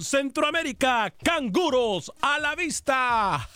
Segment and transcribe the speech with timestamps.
[0.00, 3.48] Centroamérica, canguros a la vista.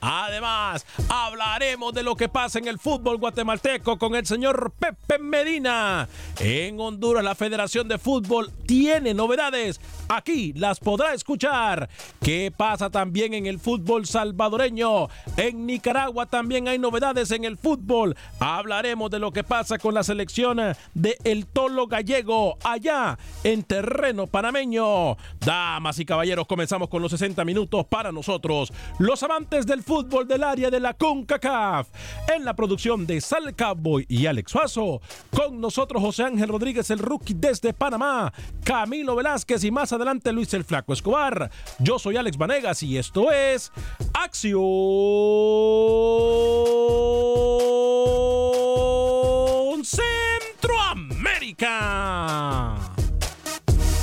[0.00, 6.08] Además, hablaremos de lo que pasa en el fútbol guatemalteco con el señor Pepe Medina.
[6.38, 9.80] En Honduras, la Federación de Fútbol tiene novedades.
[10.08, 11.88] Aquí las podrá escuchar.
[12.20, 15.08] ¿Qué pasa también en el fútbol salvadoreño?
[15.36, 18.16] En Nicaragua también hay novedades en el fútbol.
[18.38, 20.58] Hablaremos de lo que pasa con la selección
[20.94, 25.16] de El Tolo Gallego allá en terreno panameño.
[25.40, 30.42] Damas y caballeros, comenzamos con los 60 minutos para nosotros, los amantes del fútbol del
[30.42, 31.88] área de la CONCACAF.
[32.34, 35.00] En la producción de Sal Cowboy y Alex Suazo,
[35.34, 38.32] con nosotros José Ángel Rodríguez, el rookie desde Panamá,
[38.64, 41.50] Camilo Velázquez y más adelante Luis el Flaco Escobar.
[41.78, 43.72] Yo soy Alex Vanegas y esto es
[44.12, 44.56] Acción
[49.84, 52.76] Centroamérica.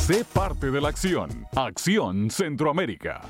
[0.05, 1.47] Sé parte de la acción.
[1.55, 3.21] Acción Centroamérica.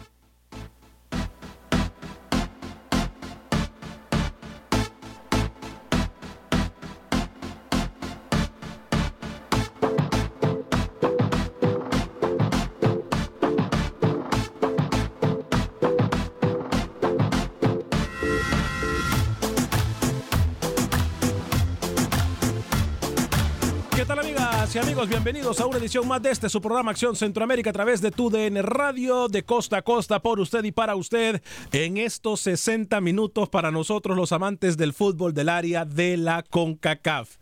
[24.80, 25.08] Amigos?
[25.08, 28.64] Bienvenidos a una edición más de este su programa Acción Centroamérica a través de TUDN
[28.64, 33.70] Radio de costa a costa por usted y para usted en estos 60 minutos para
[33.70, 37.38] nosotros los amantes del fútbol del área de la CONCACAF.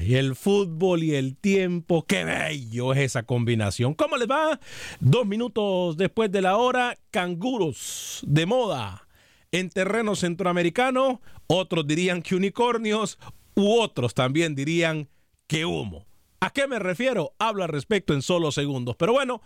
[0.00, 3.92] Y el fútbol y el tiempo, qué bello es esa combinación.
[3.92, 4.58] ¿Cómo les va?
[5.00, 9.06] Dos minutos después de la hora, canguros de moda
[9.52, 11.20] en terreno centroamericano.
[11.46, 13.18] Otros dirían que unicornios,
[13.54, 15.08] u otros también dirían
[15.46, 16.06] que humo.
[16.40, 17.32] ¿A qué me refiero?
[17.38, 18.96] Hablo al respecto en solo segundos.
[18.96, 19.40] Pero bueno,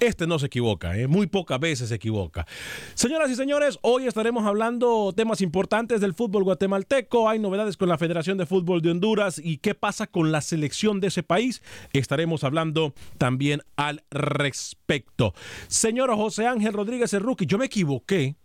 [0.00, 1.06] este no se equivoca, ¿eh?
[1.06, 2.46] muy pocas veces se equivoca.
[2.94, 7.28] Señoras y señores, hoy estaremos hablando temas importantes del fútbol guatemalteco.
[7.28, 11.00] Hay novedades con la Federación de Fútbol de Honduras y qué pasa con la selección
[11.00, 11.62] de ese país.
[11.92, 15.32] Estaremos hablando también al respecto.
[15.68, 18.36] Señor José Ángel Rodríguez Rookie, yo me equivoqué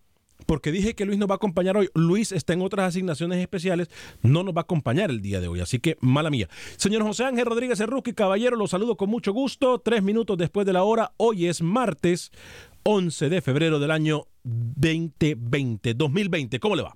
[0.45, 1.89] porque dije que Luis nos va a acompañar hoy.
[1.93, 3.89] Luis está en otras asignaciones especiales,
[4.21, 6.49] no nos va a acompañar el día de hoy, así que mala mía.
[6.77, 9.79] Señor José Ángel Rodríguez Rookie, caballero, los saludo con mucho gusto.
[9.79, 12.31] Tres minutos después de la hora, hoy es martes
[12.83, 16.59] 11 de febrero del año 2020, 2020.
[16.59, 16.95] ¿Cómo le va?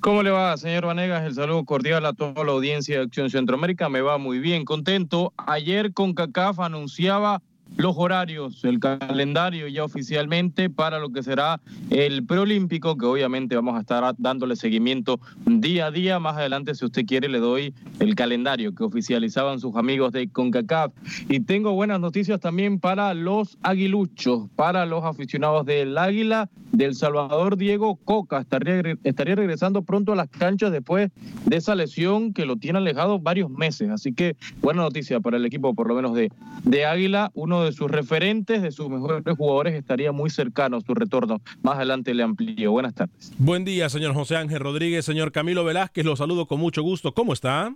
[0.00, 1.24] ¿Cómo le va, señor Vanegas?
[1.24, 3.88] El saludo cordial a toda la audiencia de Acción Centroamérica.
[3.88, 5.32] Me va muy bien, contento.
[5.38, 7.40] Ayer con CACAF anunciaba
[7.76, 11.60] los horarios, el calendario ya oficialmente para lo que será
[11.90, 16.18] el preolímpico, que obviamente vamos a estar dándole seguimiento día a día.
[16.18, 20.92] Más adelante, si usted quiere, le doy el calendario que oficializaban sus amigos de CONCACAF.
[21.28, 27.56] Y tengo buenas noticias también para los aguiluchos, para los aficionados del Águila del Salvador.
[27.56, 31.10] Diego Coca estaría, estaría regresando pronto a las canchas después
[31.46, 33.90] de esa lesión que lo tiene alejado varios meses.
[33.90, 36.30] Así que buena noticia para el equipo, por lo menos de,
[36.64, 37.30] de Águila.
[37.34, 41.40] Uno sus referentes, de sus mejores jugadores, estaría muy cercano a su retorno.
[41.62, 42.72] Más adelante le amplío.
[42.72, 43.32] Buenas tardes.
[43.38, 47.14] Buen día, señor José Ángel Rodríguez, señor Camilo Velázquez, lo saludo con mucho gusto.
[47.14, 47.74] ¿Cómo está?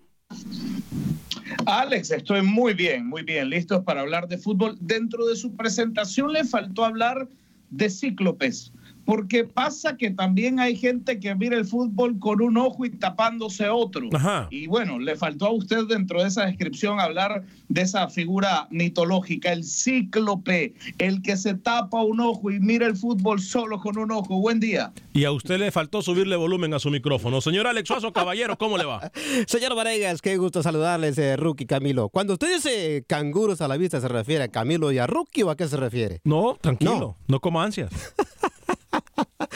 [1.67, 4.77] Alex, estoy muy bien, muy bien, listos para hablar de fútbol.
[4.81, 7.29] Dentro de su presentación le faltó hablar
[7.71, 8.73] de cíclopes
[9.09, 13.67] porque pasa que también hay gente que mira el fútbol con un ojo y tapándose
[13.71, 14.11] otro.
[14.51, 19.51] Y bueno, le faltó a usted dentro de esa descripción hablar de esa figura mitológica,
[19.51, 24.13] el cíclope, el que se tapa un ojo y mira el fútbol solo con un
[24.13, 24.41] ojo.
[24.41, 24.93] Buen día.
[25.15, 27.41] Y a usted le faltó subirle volumen a su micrófono.
[27.41, 29.11] Señor Alex caballero, ¿cómo le va?
[29.47, 32.11] Señor Varegas, qué gusto saludarles, eh, Rookie Camilo.
[32.11, 35.51] Cuando usted dice canguros a la vista, ¿se refiere a Camilo y a Rookie o
[35.51, 36.21] a qué se refiere?
[36.25, 37.91] No, tranquilo, no, no como ansias.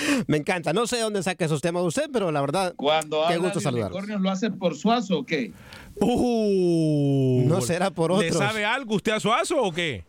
[0.27, 0.73] Me encanta.
[0.73, 4.07] No sé dónde saca esos temas usted, pero la verdad, Cuando qué gusto saludarlos.
[4.09, 5.53] ¿Lo hace por Suazo o qué?
[6.01, 8.31] Uh, no será por otros.
[8.31, 10.05] ¿Le sabe algo usted a Suazo o qué?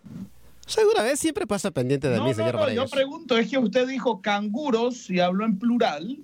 [0.65, 4.21] Segura vez siempre pasa pendiente de mí, señor no, Yo pregunto, es que usted dijo
[4.21, 6.19] canguros y habló en plural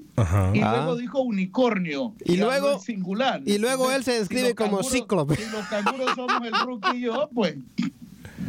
[0.54, 0.96] y luego ah.
[0.98, 3.42] dijo unicornio y, luego en singular.
[3.46, 5.36] Y luego él se describe como cíclope.
[5.36, 7.56] Si los canguros somos el rookie y yo, pues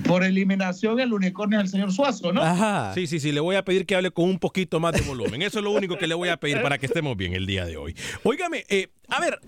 [0.06, 2.42] por eliminación, el unicornio es el señor Suazo, ¿no?
[2.42, 2.92] Ajá.
[2.94, 5.42] Sí, sí, sí, le voy a pedir que hable con un poquito más de volumen.
[5.42, 7.64] Eso es lo único que le voy a pedir para que estemos bien el día
[7.64, 7.94] de hoy.
[8.22, 9.40] Óigame, eh, a ver,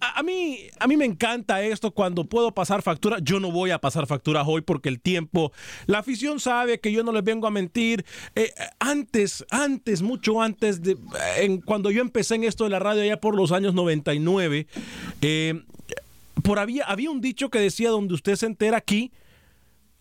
[0.00, 3.18] a, mí, a mí me encanta esto cuando puedo pasar factura.
[3.22, 5.52] Yo no voy a pasar facturas hoy porque el tiempo,
[5.86, 8.04] la afición sabe que yo no les vengo a mentir.
[8.34, 10.96] Eh, antes, antes, mucho antes de,
[11.38, 14.66] en, cuando yo empecé en esto de la radio allá por los años 99,
[15.20, 15.62] eh,
[16.42, 19.12] por había, había un dicho que decía donde usted se entera aquí,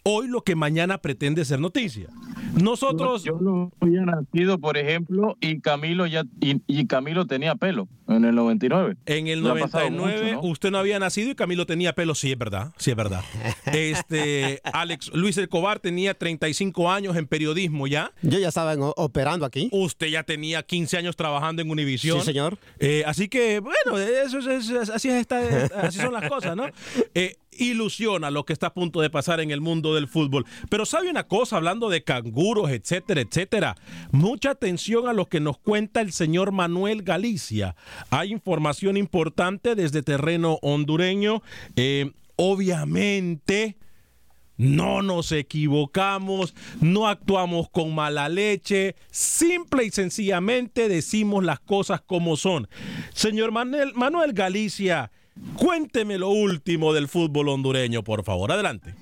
[0.03, 2.07] hoy lo que mañana pretende ser noticia.
[2.53, 3.23] Nosotros.
[3.23, 8.35] Yo, no había nacido, por ejemplo, y Camilo ya y, Camilo tenía pelo en el
[8.35, 8.95] 99.
[9.05, 12.91] En el 99 usted no había nacido y Camilo tenía pelo, sí es verdad, sí
[12.91, 13.23] es verdad.
[13.65, 18.11] Este Alex Luis Escobar tenía 35 años en periodismo ya.
[18.21, 19.69] Yo ya estaba operando aquí.
[19.71, 22.19] Usted ya tenía 15 años trabajando en Univision.
[22.19, 22.57] Sí, señor.
[22.79, 26.67] Eh, así que bueno, eso es, así, así son las cosas, ¿no?
[27.15, 30.45] Eh, ilusiona lo que está a punto de pasar en el mundo del fútbol.
[30.69, 33.75] Pero sabe una cosa, hablando de canguros, etcétera, etcétera.
[34.11, 37.75] Mucha atención a lo que nos cuenta el señor Manuel Galicia.
[38.09, 41.43] Hay información importante desde terreno hondureño.
[41.75, 43.77] Eh, obviamente...
[44.61, 52.35] No nos equivocamos, no actuamos con mala leche, simple y sencillamente decimos las cosas como
[52.35, 52.67] son.
[53.13, 55.11] Señor Manuel, Manuel Galicia,
[55.55, 58.51] Cuénteme lo último del fútbol hondureño, por favor.
[58.51, 58.95] Adelante.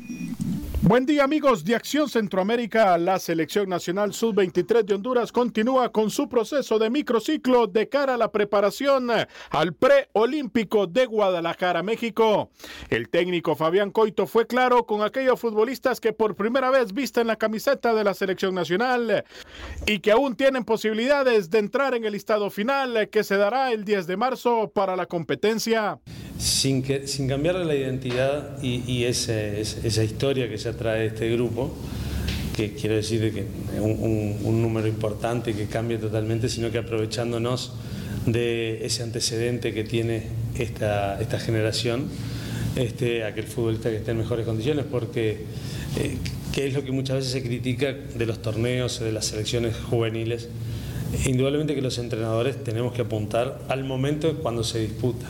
[0.87, 2.97] Buen día amigos de Acción Centroamérica.
[2.97, 8.17] La selección nacional sub-23 de Honduras continúa con su proceso de microciclo de cara a
[8.17, 9.09] la preparación
[9.49, 12.51] al preolímpico de Guadalajara, México.
[12.89, 17.35] El técnico Fabián Coito fue claro con aquellos futbolistas que por primera vez visten la
[17.35, 19.25] camiseta de la selección nacional
[19.85, 23.83] y que aún tienen posibilidades de entrar en el listado final que se dará el
[23.83, 25.99] 10 de marzo para la competencia.
[26.37, 31.73] Sin, que, sin cambiar la identidad y, esa historia que se trae este grupo,
[32.55, 33.45] que quiero decir que
[33.79, 37.73] un, un, número importante que cambia totalmente, sino que aprovechándonos
[38.27, 40.23] de ese antecedente que tiene
[40.59, 42.05] esta, esta generación,
[42.75, 45.45] este, aquel futbolista que esté en mejores condiciones, porque
[45.97, 46.17] eh,
[46.51, 50.49] que es lo que muchas veces se critica de los torneos, de las selecciones juveniles,
[51.25, 55.27] indudablemente que los entrenadores tenemos que apuntar al momento cuando se disputa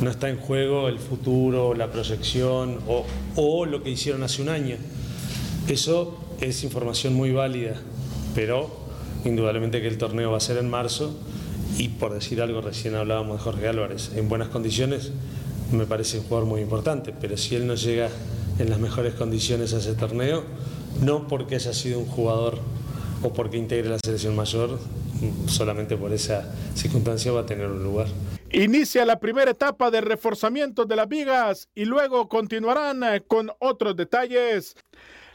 [0.00, 2.78] no está en juego el futuro, la proyección
[3.36, 4.76] o, lo que hicieron hace un año.
[5.66, 7.74] Eso es información muy válida,
[8.34, 8.70] pero
[9.24, 11.14] indudablemente que el torneo va a ser en marzo
[11.76, 15.12] y por decir algo, recién hablábamos de Jorge Álvarez, en buenas condiciones
[15.72, 18.08] me parece un jugador muy importante, pero si él no llega
[18.58, 20.42] en las mejores condiciones a ese torneo,
[21.02, 22.58] no porque haya sido un jugador
[23.22, 24.78] o porque integre la selección mayor,
[25.46, 28.06] solamente por esa circunstancia va a tener un lugar.
[28.50, 33.94] Inicia la primera etapa de reforzamiento de las vigas y luego continuarán eh, con otros
[33.94, 34.74] detalles.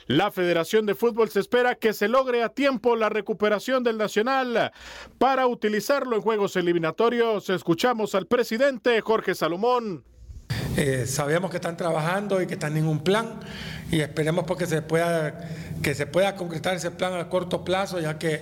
[0.07, 4.71] La Federación de Fútbol se espera que se logre a tiempo la recuperación del Nacional
[5.19, 7.51] para utilizarlo en juegos eliminatorios.
[7.51, 10.03] Escuchamos al presidente Jorge Salomón.
[10.75, 13.39] Eh, sabemos que están trabajando y que están en un plan
[13.91, 15.47] y esperemos porque se pueda,
[15.83, 18.41] que se pueda concretar ese plan a corto plazo, ya que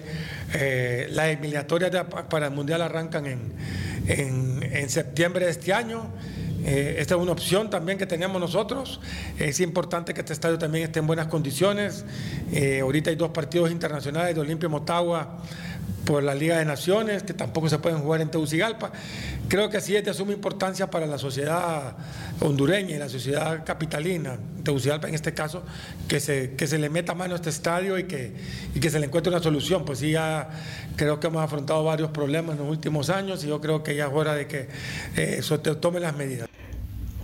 [0.53, 1.91] eh, las eliminatorias
[2.29, 3.53] para el Mundial arrancan en,
[4.07, 6.05] en, septiembre de este año.
[6.63, 8.99] Eh, esta es una opción también que tenemos nosotros.
[9.39, 12.05] Es importante que este estadio también esté en buenas condiciones.
[12.81, 15.41] ahorita hay dos partidos internacionales de Olimpia Motagua
[16.05, 18.91] por la Liga de Naciones, que tampoco se pueden jugar en Tegucigalpa.
[19.47, 21.95] Creo que sí es de suma importancia para la sociedad
[22.39, 25.63] hondureña y la sociedad capitalina, Tegucigalpa en este caso,
[26.07, 28.33] que se, que se le meta mano a este estadio y que,
[28.73, 29.85] y que se le encuentre una solución.
[29.85, 30.49] Pues sí, ya
[30.95, 34.07] creo que hemos afrontado varios problemas en los últimos años y yo creo que ya
[34.07, 34.69] es hora de que
[35.15, 36.49] eh, se tomen las medidas.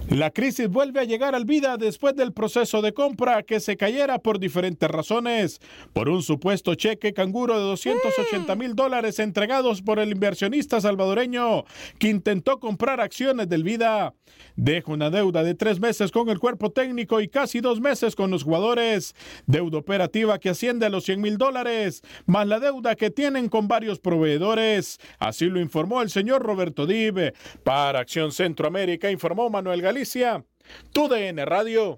[0.09, 4.19] La crisis vuelve a llegar al vida después del proceso de compra que se cayera
[4.19, 5.59] por diferentes razones.
[5.91, 11.65] Por un supuesto cheque canguro de 280 mil dólares entregados por el inversionista salvadoreño
[11.99, 14.13] que intentó comprar acciones del vida.
[14.55, 18.31] Deja una deuda de tres meses con el cuerpo técnico y casi dos meses con
[18.31, 19.13] los jugadores.
[19.45, 23.67] Deuda operativa que asciende a los 100 mil dólares, más la deuda que tienen con
[23.67, 24.99] varios proveedores.
[25.19, 27.33] Así lo informó el señor Roberto Dive.
[27.65, 29.96] Para Acción Centroamérica informó Manuel Galicia.
[29.97, 30.45] Galicia,
[30.93, 31.97] TUDN Radio.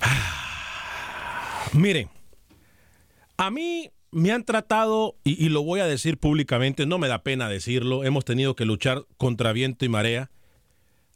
[1.72, 2.08] Miren,
[3.36, 7.24] a mí me han tratado, y, y, lo voy a decir públicamente, no me da
[7.24, 10.30] pena decirlo, hemos tenido que luchar contra viento y marea.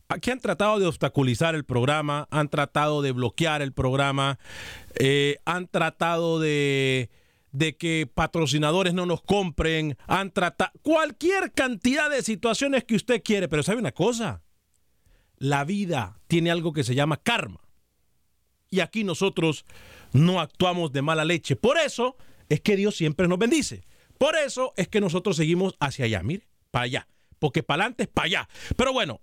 [0.09, 4.41] Aquí han tratado de obstaculizar el programa, han tratado de bloquear el programa,
[4.99, 7.09] eh, han tratado de,
[7.53, 13.47] de que patrocinadores no nos compren, han tratado cualquier cantidad de situaciones que usted quiere,
[13.47, 14.43] pero ¿sabe una cosa?
[15.43, 17.61] La vida tiene algo que se llama karma.
[18.71, 19.65] Y aquí nosotros
[20.13, 21.57] no actuamos de mala leche.
[21.57, 22.17] Por eso
[22.49, 23.83] es que Dios siempre nos bendice.
[24.19, 27.09] Por eso es que nosotros seguimos hacia allá, mire, para allá.
[27.41, 28.49] Porque para adelante es para allá.
[28.77, 29.21] Pero bueno,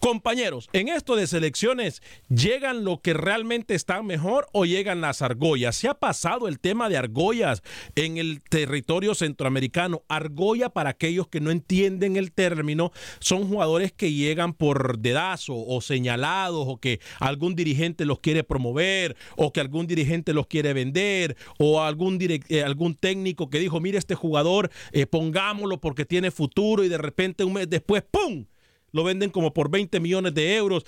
[0.00, 5.76] Compañeros, en esto de selecciones, ¿llegan lo que realmente está mejor o llegan las argollas?
[5.76, 7.62] Se ha pasado el tema de argollas
[7.94, 10.02] en el territorio centroamericano.
[10.08, 15.80] Argolla, para aquellos que no entienden el término, son jugadores que llegan por dedazo o
[15.80, 21.36] señalados o que algún dirigente los quiere promover o que algún dirigente los quiere vender
[21.58, 26.82] o algún, eh, algún técnico que dijo, mire este jugador, eh, pongámoslo porque tiene futuro
[26.82, 28.44] y de repente un mes después, ¡pum!
[28.92, 30.84] Lo venden como por 20 millones de euros.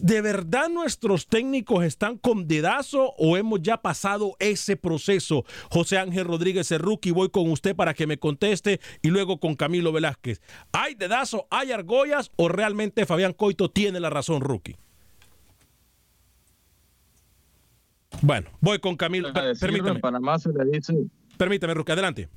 [0.00, 5.44] ¿De verdad nuestros técnicos están con dedazo o hemos ya pasado ese proceso?
[5.70, 9.92] José Ángel Rodríguez Cerruqui, voy con usted para que me conteste y luego con Camilo
[9.92, 10.40] Velázquez.
[10.72, 14.76] ¿Hay dedazo, hay argollas o realmente Fabián Coito tiene la razón, Rookie?
[18.22, 19.32] Bueno, voy con Camilo.
[19.60, 20.00] Permítame.
[20.00, 20.94] Panamá se le dice.
[21.36, 22.28] Permítame, Rookie, adelante.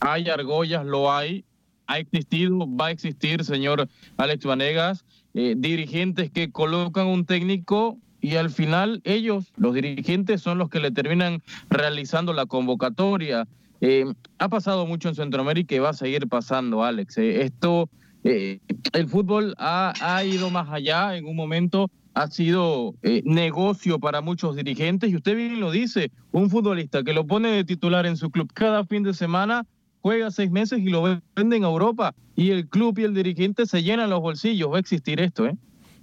[0.00, 1.44] Hay argollas, lo hay,
[1.90, 5.04] ha existido, va a existir, señor Alex Vanegas,
[5.34, 10.78] eh, dirigentes que colocan un técnico y al final ellos, los dirigentes, son los que
[10.78, 13.48] le terminan realizando la convocatoria.
[13.80, 14.04] Eh,
[14.38, 17.18] ha pasado mucho en Centroamérica y va a seguir pasando, Alex.
[17.18, 17.88] Eh, esto,
[18.22, 21.16] el fútbol ha, ido más allá.
[21.16, 22.94] En un momento ha sido
[23.24, 27.64] negocio para muchos dirigentes y usted bien lo dice, un futbolista que lo pone de
[27.64, 29.66] titular en su club cada fin de semana
[30.02, 33.82] juega seis meses y lo venden a Europa y el club y el dirigente se
[33.82, 34.70] llenan los bolsillos.
[34.70, 35.56] Va a existir esto, ¿eh?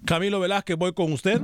[0.06, 1.42] Camilo Velázquez, voy con usted.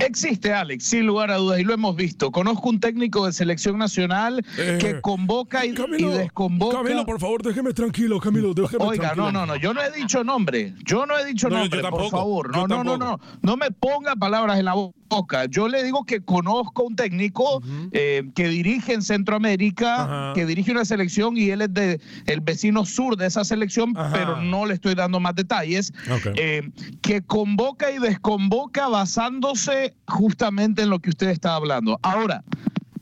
[0.00, 2.30] Existe, Alex, sin lugar a dudas, y lo hemos visto.
[2.30, 6.78] Conozco un técnico de selección nacional que eh, convoca y, desconvoca.
[6.78, 10.24] Camilo, por favor, déjeme tranquilo, Camilo, déjeme Oiga, no, no, no, yo no he dicho
[10.24, 10.74] nombre.
[10.84, 12.54] Yo no he dicho nombre, por favor.
[12.54, 13.20] No, no, no, no.
[13.42, 15.46] No me ponga palabras en la boca.
[15.46, 17.62] Yo le digo que conozco un técnico
[17.92, 22.84] eh, que dirige en Centroamérica, que dirige una selección y él es de el vecino
[22.84, 25.92] sur de esa selección, pero no le estoy dando más detalles.
[26.36, 26.70] Eh,
[27.02, 29.59] que convoca y desconvoca basándose
[30.06, 31.98] justamente en lo que usted está hablando.
[32.02, 32.44] Ahora,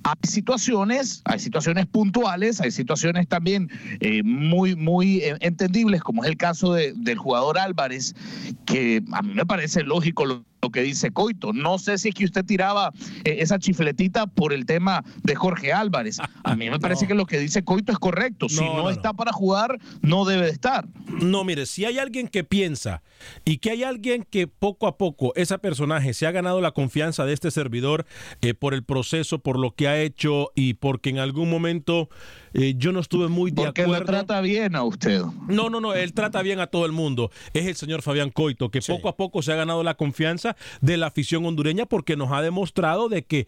[0.04, 3.68] hay situaciones, hay situaciones puntuales, hay situaciones también
[4.00, 8.14] eh, muy, muy eh, entendibles, como es el caso del jugador Álvarez,
[8.64, 11.52] que a mí me parece lógico lo, lo que dice Coito.
[11.52, 12.92] No sé si es que usted tiraba
[13.24, 16.18] eh, esa chifletita por el tema de Jorge Álvarez.
[16.44, 18.48] A mí me parece que lo que dice Coito es correcto.
[18.48, 20.86] Si no, está para jugar, no debe de estar.
[21.20, 23.02] No, mire, si hay alguien que piensa
[23.44, 27.24] y que hay alguien que poco a poco, ese personaje se ha ganado la confianza
[27.24, 28.06] de este servidor
[28.40, 32.08] eh, por el proceso, por lo que ha hecho y porque en algún momento
[32.54, 34.04] eh, yo no estuve muy de Porque acuerdo.
[34.04, 35.22] lo trata bien a usted.
[35.48, 37.30] No, no, no, él trata bien a todo el mundo.
[37.52, 40.96] Es el señor Fabián Coito, que poco a poco se ha ganado la confianza de
[40.96, 43.46] la afición hondureña porque nos ha demostrado de que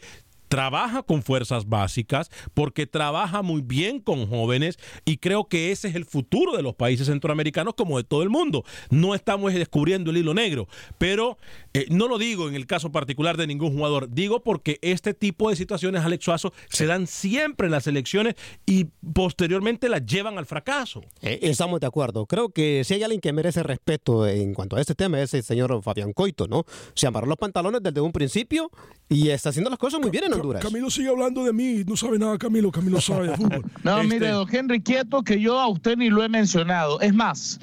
[0.50, 5.95] trabaja con fuerzas básicas, porque trabaja muy bien con jóvenes y creo que ese es
[5.95, 8.64] el futuro de los países centroamericanos como de todo el mundo.
[8.90, 10.66] No estamos descubriendo el hilo negro,
[10.99, 11.38] pero
[11.73, 15.50] eh, no lo digo en el caso particular de ningún jugador, digo porque este tipo
[15.50, 18.35] de situaciones, Alex Suazo, se dan siempre en las elecciones
[18.66, 21.02] y posteriormente las llevan al fracaso.
[21.23, 22.26] Eh, estamos de acuerdo.
[22.26, 25.45] Creo que si hay alguien que merece respeto en cuanto a este tema es el
[25.45, 26.64] señor Fabián Coito, ¿no?
[26.95, 28.73] Se amarró los pantalones desde un principio
[29.09, 30.63] y está haciendo las cosas muy bien en Honduras.
[30.63, 33.65] Camilo sigue hablando de mí, no sabe nada Camilo, Camilo sabe de fútbol.
[33.85, 37.01] No, Este, mire, don Henry, quieto que yo a usted ni lo he mencionado.
[37.01, 37.59] Es más,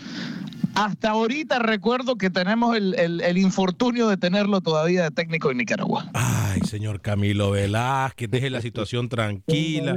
[0.75, 5.57] hasta ahorita recuerdo que tenemos el, el- el infortunio de tenerlo todavía de técnico en
[5.57, 6.09] Nicaragua.
[6.13, 9.95] Ay, señor Camilo Velázquez, deje la situación tranquila.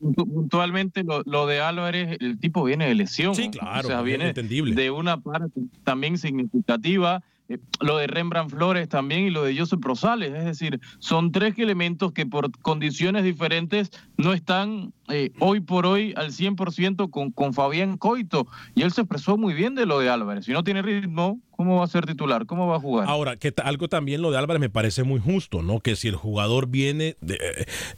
[0.00, 3.34] Puntu- Puntualmente lo, lo de Álvarez, el tipo viene de lesión.
[3.34, 4.74] Sí, claro, O sea, viene entendible.
[4.74, 7.22] de una parte también significativa.
[7.50, 10.32] Eh, Lo de Rembrandt Flores también y lo de Joseph Rosales.
[10.32, 16.14] Es decir, son tres elementos que por condiciones diferentes no están eh, hoy por hoy
[16.16, 18.46] al 100% con, con Fabián Coito.
[18.74, 20.44] Y él se expresó muy bien de lo de Álvarez.
[20.44, 22.46] Si no tiene ritmo, ¿cómo va a ser titular?
[22.46, 23.08] ¿Cómo va a jugar?
[23.08, 25.80] Ahora, que algo también lo de Álvarez me parece muy justo, ¿no?
[25.80, 27.38] Que si el jugador viene de,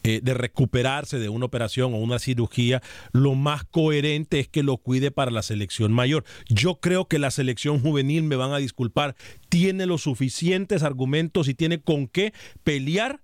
[0.02, 4.76] eh, de recuperarse de una operación o una cirugía, lo más coherente es que lo
[4.76, 6.24] cuide para la selección mayor.
[6.48, 9.14] Yo creo que la selección juvenil, me van a disculpar,
[9.48, 12.32] tiene los suficientes argumentos y tiene con qué
[12.64, 13.20] pelear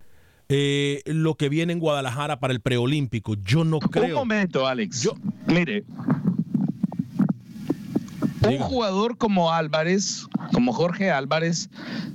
[0.48, 3.34] eh, lo que viene en Guadalajara para el preolímpico.
[3.44, 4.16] Yo no Un creo.
[4.16, 5.08] momento, Alex.
[5.46, 5.84] Mire,
[8.48, 11.68] un jugador como Álvarez, como Jorge Álvarez,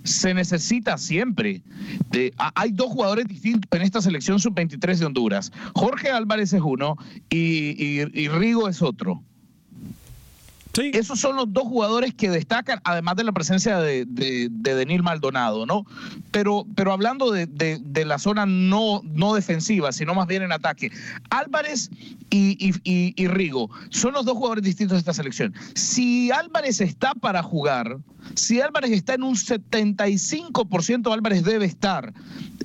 [0.03, 1.61] se necesita siempre.
[2.09, 5.51] De, ha- hay dos jugadores distintos en esta selección sub-23 de Honduras.
[5.75, 6.95] Jorge Álvarez es uno
[7.29, 9.21] y, y- y Rigo es otro.
[10.93, 15.03] Esos son los dos jugadores que destacan, además de la presencia de, de, de Denil
[15.03, 15.85] Maldonado, ¿no?
[16.31, 20.51] Pero, pero hablando de, de- de la zona no, no defensiva, sino más bien en
[20.51, 20.91] ataque,
[21.29, 21.91] Álvarez
[22.31, 25.53] y, y- y- y Rigo son los dos jugadores distintos de esta selección.
[25.75, 27.97] Si Álvarez está para jugar,
[28.33, 32.13] si Álvarez está en un 75%, Álvarez debe estar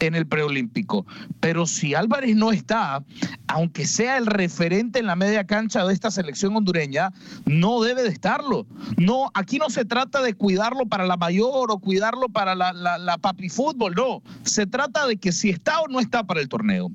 [0.00, 1.04] en el preolímpico.
[1.40, 3.02] Pero si Álvarez no está,
[3.48, 7.12] aunque sea el referente en la media cancha de esta selección hondureña,
[7.44, 8.66] no debe de estarlo.
[8.96, 12.98] No, aquí no se trata de cuidarlo para la mayor o cuidarlo para la, la,
[12.98, 14.22] la papi fútbol, no.
[14.42, 16.90] Se trata de que si está o no está para el torneo.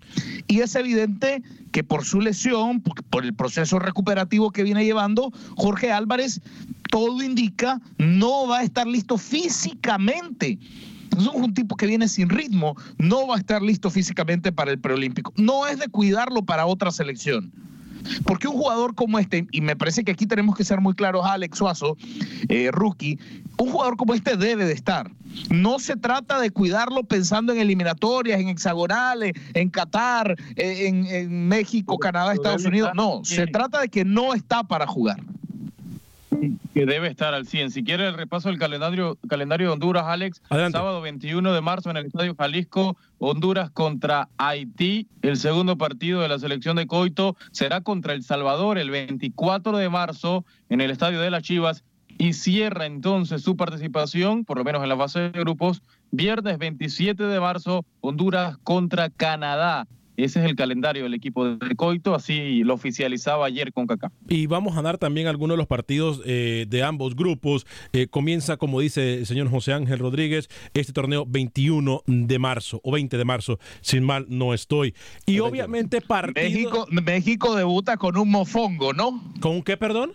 [0.48, 5.32] Y es evidente que por su lesión, por- por el proceso recuperativo que viene llevando,
[5.58, 6.42] Jorge Álvarez,
[6.92, 10.60] todo indica, no va a estar listo físicamente.
[11.18, 14.80] Es un tipo que viene sin ritmo, no va a estar listo físicamente para el
[14.80, 15.32] preolímpico.
[15.38, 17.52] No es de cuidarlo para otra selección.
[18.26, 21.26] Porque un jugador como este, y me parece que aquí tenemos que ser muy claros,
[21.26, 21.98] Alex Suazo,
[22.50, 23.20] eh, rookie,
[23.58, 25.12] un jugador como este debe de estar.
[25.50, 31.48] No se trata de cuidarlo pensando en eliminatorias, en hexagonales, en Qatar, eh, en, en
[31.48, 32.92] México, Canadá, Estados Unidos.
[32.96, 35.24] No, se trata de que no está para jugar.
[36.74, 37.72] Que debe estar al 100.
[37.72, 41.98] Si quiere el repaso del calendario, calendario de Honduras, Alex, sábado 21 de marzo en
[41.98, 45.08] el Estadio Jalisco, Honduras contra Haití.
[45.22, 49.90] El segundo partido de la selección de Coito será contra El Salvador el 24 de
[49.90, 51.84] marzo en el Estadio de las Chivas
[52.18, 55.82] y cierra entonces su participación, por lo menos en la fase de grupos,
[56.12, 59.88] viernes 27 de marzo, Honduras contra Canadá.
[60.16, 64.12] Ese es el calendario del equipo de Coito, así lo oficializaba ayer con Kaká.
[64.30, 67.66] Y vamos a dar también algunos de los partidos eh, de ambos grupos.
[67.94, 72.92] Eh, comienza, como dice el señor José Ángel Rodríguez, este torneo 21 de marzo o
[72.92, 74.94] 20 de marzo, sin mal no estoy.
[75.26, 76.44] Y obviamente partido...
[76.44, 79.24] México, México debuta con un mofongo, ¿no?
[79.40, 80.14] ¿Con un qué, perdón?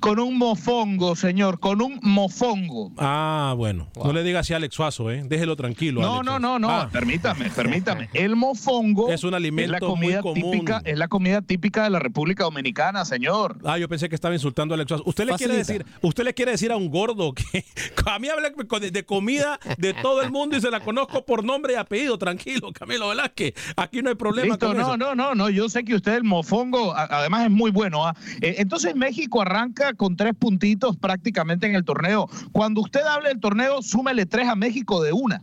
[0.00, 2.92] Con un mofongo, señor, con un mofongo.
[2.98, 3.88] Ah, bueno.
[3.96, 5.22] No le diga así a Alex Suazo, ¿eh?
[5.26, 6.02] Déjelo tranquilo.
[6.02, 6.88] No, Alex no, no, no, Ah.
[6.92, 8.10] permítame, permítame.
[8.12, 10.50] El mofongo Es un alimento la comida muy común.
[10.52, 13.58] típica, es la comida típica de la República Dominicana, señor.
[13.64, 15.04] Ah, yo pensé que estaba insultando a Alex Suazo.
[15.06, 17.44] ¿Usted le quiere decir, usted le quiere decir a un gordo que
[18.06, 18.50] a mí habla
[18.80, 22.72] de, comida de todo el mundo y se la conozco por nombre y apellido, tranquilo,
[22.72, 23.54] Camilo Velázquez.
[23.76, 24.96] Aquí no hay problema Listo, con no, eso.
[24.96, 28.06] no, no, no, yo sé que usted el mofongo además es muy bueno.
[28.06, 28.14] ¿ah?
[28.40, 32.28] Eh, entonces México arranca con tres puntitos prácticamente en el torneo.
[32.52, 35.42] Cuando usted hable del torneo, súmele tres a México de una.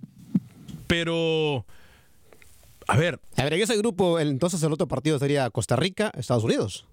[0.87, 1.65] Pero,
[2.91, 3.19] a ver.
[3.37, 6.85] A ver, en ese grupo, el- entonces el otro partido sería Costa Rica, Estados Unidos.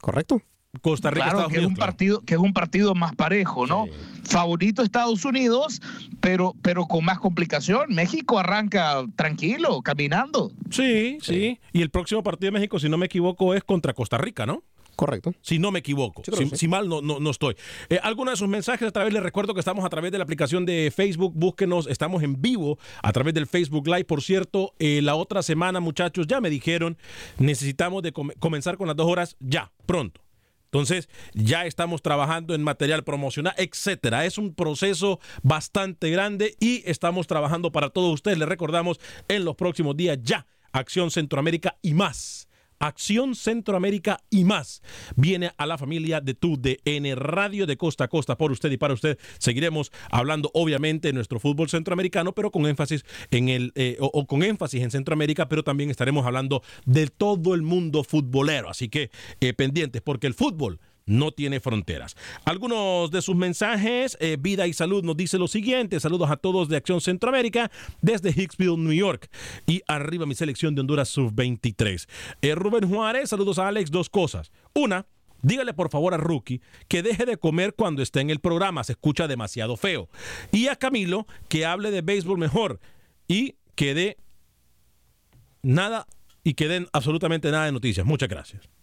[0.00, 0.42] ¿Correcto?
[0.82, 1.70] Costa Rica, claro, Estados que es Unidos.
[1.70, 1.92] un claro.
[1.92, 3.86] partido que es un partido más parejo, ¿no?
[4.24, 5.80] Favorito Estados Unidos,
[6.20, 7.94] pero pero con más complicación.
[7.94, 10.52] México arranca tranquilo, caminando.
[10.70, 11.58] Sí, sí.
[11.72, 14.62] Y el próximo partido de México, si no me equivoco, es contra Costa Rica, ¿no?
[14.96, 15.34] Correcto.
[15.42, 16.22] Si no me equivoco.
[16.56, 17.54] Si, mal no, no, no estoy.
[17.90, 20.24] Eh, Algunos de sus mensajes a través, les recuerdo que estamos a través de la
[20.24, 21.32] aplicación de Facebook.
[21.36, 24.06] Búsquenos, estamos en vivo a través del Facebook Live.
[24.06, 26.96] Por cierto, eh, la otra semana, muchachos, ya me dijeron,
[27.38, 30.22] necesitamos de com- comenzar con las dos horas ya, pronto.
[30.64, 34.24] Entonces, ya estamos trabajando en material promocional, etcétera.
[34.26, 38.36] Es un proceso bastante grande y estamos trabajando para todos ustedes.
[38.38, 42.45] Les recordamos en los próximos días ya Acción Centroamérica y más.
[42.78, 44.82] Acción Centroamérica y más.
[45.16, 48.76] Viene a la familia de tu DN Radio de costa a costa por usted y
[48.76, 49.18] para usted.
[49.38, 54.42] Seguiremos hablando, obviamente, de nuestro fútbol centroamericano, pero con énfasis en el, eh, o, con
[54.42, 58.68] énfasis en Centroamérica, pero también estaremos hablando de todo el mundo futbolero.
[58.68, 59.10] Así que
[59.40, 62.16] eh, pendientes, porque el fútbol no tiene fronteras.
[62.44, 66.68] Algunos de sus mensajes, eh, Vida y Salud nos dice lo siguiente, saludos a todos
[66.68, 67.70] de Acción Centroamérica
[68.02, 69.30] desde Hicksville, New York
[69.66, 72.08] y arriba mi selección de Honduras Sub-23.
[72.42, 74.50] Eh, Rubén Juárez, saludos a Alex, dos cosas.
[74.74, 75.06] Una,
[75.42, 78.92] dígale por favor a Rookie que deje de comer cuando esté en el programa, se
[78.92, 80.08] escucha demasiado feo.
[80.50, 82.80] Y a Camilo que hable de béisbol mejor
[83.28, 84.16] y que dé
[85.62, 86.06] nada
[86.42, 88.06] y que den absolutamente nada de noticias.
[88.06, 88.75] Muchas gracias.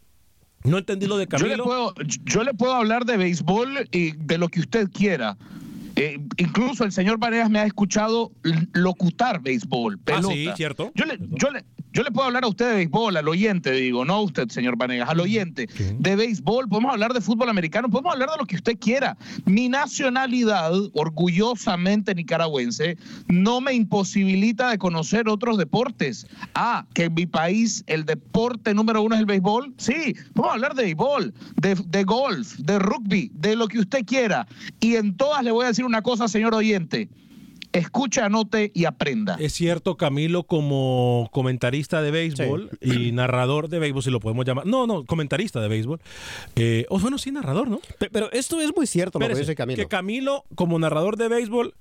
[0.63, 1.63] No entendí lo de Yo le, Camilo.
[1.63, 1.93] puedo,
[2.25, 5.37] yo le puedo hablar de béisbol y de lo que usted quiera.
[5.95, 8.31] Eh, incluso el señor Varegas me ha escuchado
[8.73, 10.91] locutar béisbol, Ah, sí, cierto.
[10.95, 11.63] Yo le, yo, le,
[11.93, 14.77] yo le puedo hablar a usted de béisbol, al oyente, digo, no a usted, señor
[14.77, 15.67] Vanegas, al oyente.
[15.99, 19.15] De béisbol, podemos hablar de fútbol americano, podemos hablar de lo que usted quiera.
[19.45, 26.25] Mi nacionalidad, orgullosamente nicaragüense, no me imposibilita de conocer otros deportes.
[26.55, 29.75] Ah, que en mi país el deporte número uno es el béisbol.
[29.77, 34.47] Sí, podemos hablar de béisbol, de, de golf, de rugby, de lo que usted quiera.
[34.79, 37.07] Y en todas le voy a decir una cosa, señor oyente.
[37.73, 39.35] Escuche, anote y aprenda.
[39.39, 44.65] Es cierto, Camilo, como comentarista de béisbol y narrador de béisbol, si lo podemos llamar.
[44.65, 45.99] No, no, comentarista de béisbol.
[46.55, 47.81] Eh, o bueno, sí, narrador, ¿no?
[48.11, 49.81] Pero esto es muy cierto lo que Espérese, dice Camilo.
[49.81, 51.73] Que Camilo, como narrador de béisbol,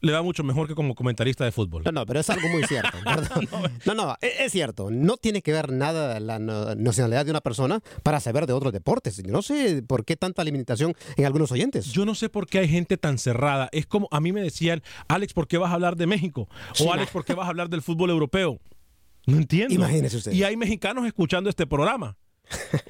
[0.00, 1.82] le va mucho mejor que como comentarista de fútbol.
[1.84, 2.96] No, no, pero es algo muy cierto.
[3.86, 4.90] No, no, e- es cierto.
[4.90, 9.24] No tiene que ver nada la nacionalidad de una persona para saber de otros deportes.
[9.26, 11.86] No sé por qué tanta limitación en algunos oyentes.
[11.92, 13.68] Yo no sé por qué hay gente tan cerrada.
[13.72, 16.48] Es como a mí me decían, Alex, ¿por qué vas a hablar de México?
[16.74, 18.60] Sí, o Alex, ¿por qué vas a hablar del fútbol europeo?
[19.26, 19.74] No entiendo.
[19.74, 20.32] Imagínese usted.
[20.32, 22.16] Y hay mexicanos escuchando este programa.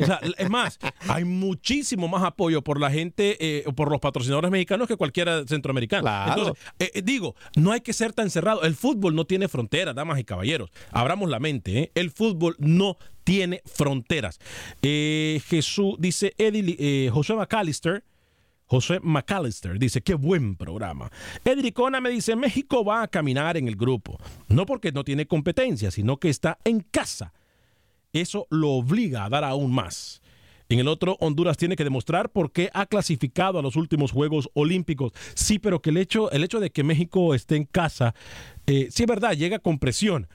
[0.00, 4.50] O sea, es más, hay muchísimo más apoyo por la gente, eh, por los patrocinadores
[4.50, 6.02] mexicanos que cualquiera centroamericano.
[6.02, 6.32] Claro.
[6.32, 8.62] Entonces, eh, eh, digo, no hay que ser tan cerrado.
[8.62, 10.70] El fútbol no tiene fronteras, damas y caballeros.
[10.90, 11.92] Abramos la mente, ¿eh?
[11.94, 14.38] El fútbol no tiene fronteras.
[14.82, 18.04] Jesús, dice Eddie, José McAllister,
[18.66, 21.10] José McAllister dice, qué buen programa.
[21.44, 24.18] Edricona me dice, México va a caminar en el grupo.
[24.48, 27.32] No porque no tiene competencia, sino que está en casa.
[28.12, 30.22] Eso lo obliga a dar aún más.
[30.70, 34.50] En el otro, Honduras tiene que demostrar por qué ha clasificado a los últimos Juegos
[34.52, 35.12] Olímpicos.
[35.34, 38.14] Sí, pero que el hecho, el hecho de que México esté en casa,
[38.66, 40.28] eh, sí es verdad, llega con presión.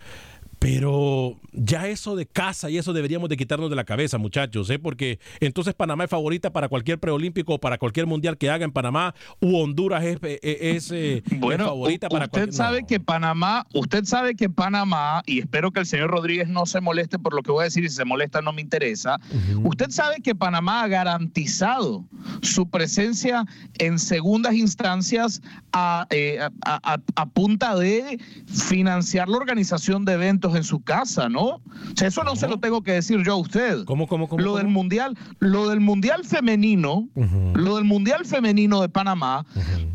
[0.63, 4.80] Pero ya eso de casa y eso deberíamos de quitarnos de la cabeza, muchachos, ¿eh?
[4.80, 8.71] porque entonces Panamá es favorita para cualquier preolímpico o para cualquier mundial que haga en
[8.71, 13.02] Panamá, u Honduras es, eh, es, eh, es Bueno, favorita para usted cualquier- sabe que
[13.02, 17.34] Panamá, usted sabe que Panamá, y espero que el señor Rodríguez no se moleste por
[17.36, 19.19] lo que voy a decir, y si se molesta no me interesa.
[19.65, 22.06] Usted sabe que Panamá ha garantizado
[22.41, 23.45] su presencia
[23.80, 25.41] en segundas instancias
[25.73, 26.49] a, eh, a-
[26.93, 31.43] a- a punta de financiar la organización de eventos en su casa, ¿no?
[31.43, 31.61] O
[31.95, 33.85] sea, eso no se lo tengo que decir yo a usted.
[33.85, 34.41] ¿Cómo, cómo, cómo?
[34.41, 37.07] Lo del mundial, lo del mundial femenino,
[37.53, 39.45] lo del mundial femenino de Panamá,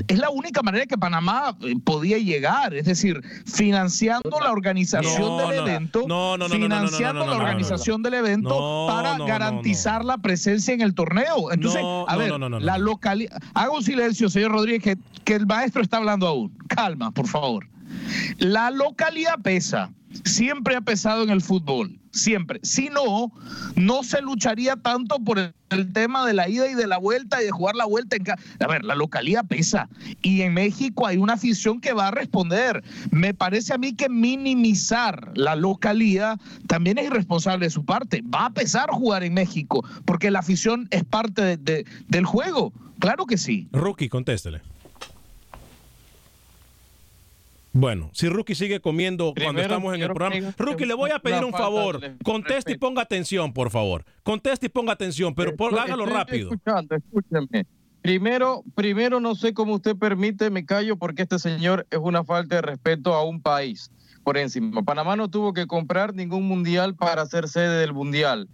[0.08, 5.38] es la única manera que Panamá eh, podía llegar, es decir, financiando la organización No,
[5.38, 10.94] del no, evento, no, financiando la organización del evento para garantizar la presencia en el
[10.94, 11.52] torneo.
[11.52, 15.34] Entonces, a ver, no, no, no, la localidad, haga un silencio, señor Rodríguez, que, que
[15.34, 16.56] el maestro está hablando aún.
[16.68, 17.66] Calma, por favor.
[18.38, 19.90] La localidad pesa,
[20.24, 22.60] siempre ha pesado en el fútbol, siempre.
[22.62, 23.32] Si no,
[23.76, 25.52] no se lucharía tanto por el,
[25.92, 28.42] tema de la ida y de la vuelta y de jugar la vuelta en casa.
[28.60, 29.88] A ver, la localidad pesa
[30.22, 32.82] y en México hay una afición que va a responder.
[33.10, 38.22] Me parece a mí que minimizar la localidad también es irresponsable de su parte.
[38.22, 42.72] Va a pesar jugar en México porque la afición es parte de- del juego.
[42.98, 43.68] Claro que sí.
[43.72, 44.62] Rookie, contéstele.
[47.72, 50.54] Bueno, si Rookie sigue comiendo cuando estamos en el programa.
[50.57, 52.00] Rookie, le voy a pedir un favor.
[52.24, 54.04] Conteste y ponga atención, por favor.
[54.22, 56.50] Conteste y ponga atención, pero por- Estoy- hágalo estoy rápido.
[56.52, 57.66] escuchando, escúcheme.
[58.00, 62.57] Primero, primero no sé cómo usted permite, me callo porque este señor es una falta
[62.57, 63.90] de respeto a un país
[64.24, 64.83] por encima.
[64.83, 68.48] Panamá no tuvo que comprar ningún mundial para ser sede del mundial.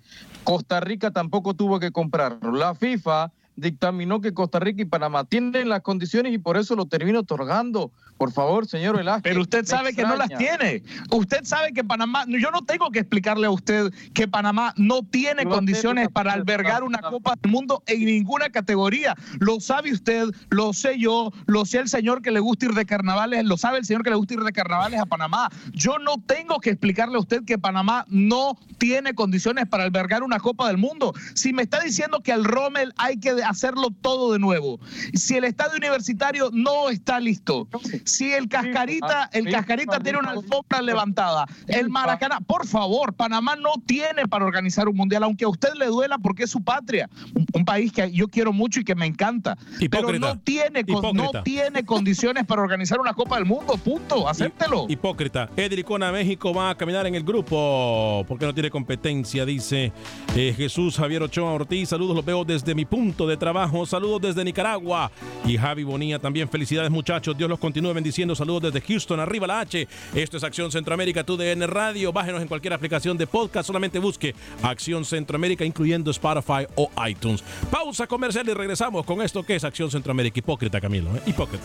[0.45, 2.53] Costa Rica tampoco tuvo que comprarlo.
[2.53, 6.87] La FIFA dictaminó que Costa Rica y Panamá tienen las condiciones y por eso lo
[6.87, 7.93] termino otorgando.
[8.19, 9.23] Por favor, señor Velázquez.
[9.25, 10.83] Pero usted sabe que no las tiene.
[11.11, 15.45] Usted sabe que Panamá, yo no tengo que explicarle a usted que Panamá no tiene
[15.45, 19.17] condiciones para albergar una Copa del Mundo en ninguna categoría.
[19.41, 22.87] Lo sabe usted, lo sé yo, lo sé el señor que le gusta ir de
[22.87, 25.51] carnavales, lo sabe el señor que le gusta ir de carnavales a Panamá.
[25.73, 30.39] Yo no tengo que explicarle a usted que Panamá no tiene condiciones para albergar una
[30.39, 31.15] Copa del Mundo.
[31.35, 34.81] Si me está diciendo que al Rommel hay que hacerlo todo de nuevo,
[35.15, 37.69] si el estadio universitario no está listo,
[38.05, 43.73] si el Cascarita, el Cascarita tiene una alfombra levantada, el Maracaná, por favor, Panamá no
[43.87, 47.47] tiene para organizar un mundial, aunque a usted le duela porque es su patria, un,
[47.53, 49.57] un país que yo quiero mucho y que me encanta,
[49.91, 54.87] pero no tiene, con- no tiene condiciones para organizar una Copa del Mundo, punto, acéptelo.
[54.89, 55.49] Hipócrita.
[55.57, 58.25] Edricona México va a caminar en el grupo.
[58.27, 59.93] Porque no tiene competencia, dice
[60.37, 61.91] eh, Jesús Javier Ochoa Ortiz.
[61.91, 63.85] Saludos, los veo desde mi punto de trabajo.
[63.87, 65.11] Saludos desde Nicaragua.
[65.45, 66.49] Y Javi Bonilla también.
[66.49, 67.37] Felicidades, muchachos.
[67.37, 68.35] Dios los continúe bendiciendo.
[68.35, 69.21] Saludos desde Houston.
[69.21, 69.87] Arriba la H.
[70.15, 72.13] Esto es Acción Centroamérica, TUDN Radio.
[72.13, 73.67] Bájenos en cualquier aplicación de podcast.
[73.67, 77.43] Solamente busque Acción Centroamérica, incluyendo Spotify o iTunes.
[77.71, 80.39] Pausa comercial y regresamos con esto que es Acción Centroamérica.
[80.39, 81.15] Hipócrita, Camilo.
[81.17, 81.23] ¿eh?
[81.27, 81.65] Hipócrita.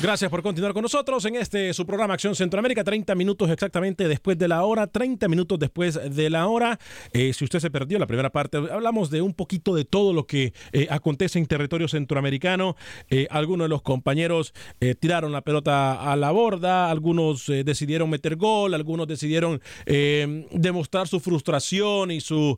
[0.00, 2.84] Gracias por continuar con nosotros en este su programa Acción Centroamérica.
[2.84, 4.86] 30 minutos exactamente después de la hora.
[4.86, 6.78] 30 minutos después de la hora.
[7.12, 10.24] Eh, si usted se perdió la primera parte, hablamos de un poquito de todo lo
[10.24, 12.76] que eh, acontece en territorio centroamericano.
[13.10, 14.54] Eh, algunos de los compañeros
[15.00, 21.18] tiraron la pelota a la borda, algunos decidieron meter gol, algunos decidieron eh, demostrar su
[21.18, 22.56] frustración y su,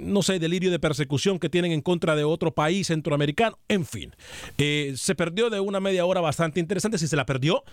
[0.00, 3.56] no sé, delirio de persecución que tienen en contra de otro país centroamericano.
[3.68, 4.16] En fin,
[4.56, 6.98] se perdió de una media hora bastante interesante.
[6.98, 7.64] Si se la perdió,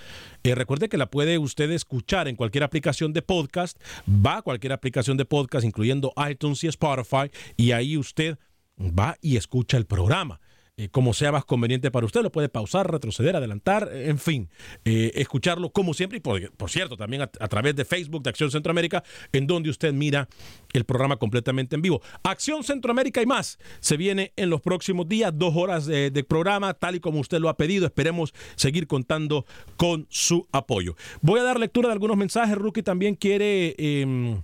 [0.44, 3.82] eh, recuerde que la puede usted escuchar en cualquier aplicación de podcast.
[4.08, 8.38] Va a cualquier aplicación de podcast, incluyendo iTunes y Spotify, y ahí usted
[8.80, 10.40] va y escucha el programa.
[10.80, 14.48] Eh, como sea más conveniente para usted, lo puede pausar, retroceder, adelantar, eh, en fin,
[14.86, 19.04] eh, escucharlo como siempre y por, cierto, también a, través de Facebook de Acción Centroamérica,
[19.34, 20.30] en donde usted mira
[20.74, 22.04] el programa completamente en vivo.
[22.22, 26.76] Acción Centroamérica y más se viene en los próximos días, dos horas de, de programa,
[26.76, 27.88] tal y como usted lo ha pedido.
[27.88, 30.96] Esperemos seguir contando con su apoyo.
[31.22, 32.56] Voy a dar lectura de algunos mensajes.
[32.56, 34.44] Rookie también quiere em,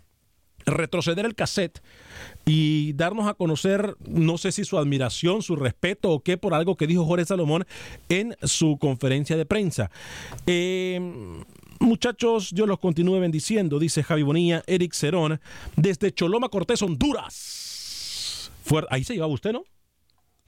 [0.65, 1.81] retroceder el cassette
[2.45, 6.75] y darnos a conocer, no sé si su admiración, su respeto o qué, por algo
[6.75, 7.65] que dijo Jorge Salomón
[8.09, 9.91] en su conferencia de prensa.
[10.45, 10.99] Eh,
[11.79, 15.39] muchachos, yo los continúe bendiciendo, dice Javi Bonilla, Eric Cerón,
[15.75, 18.51] desde Choloma Cortés, Honduras.
[18.89, 19.63] Ahí se llevaba usted, ¿no?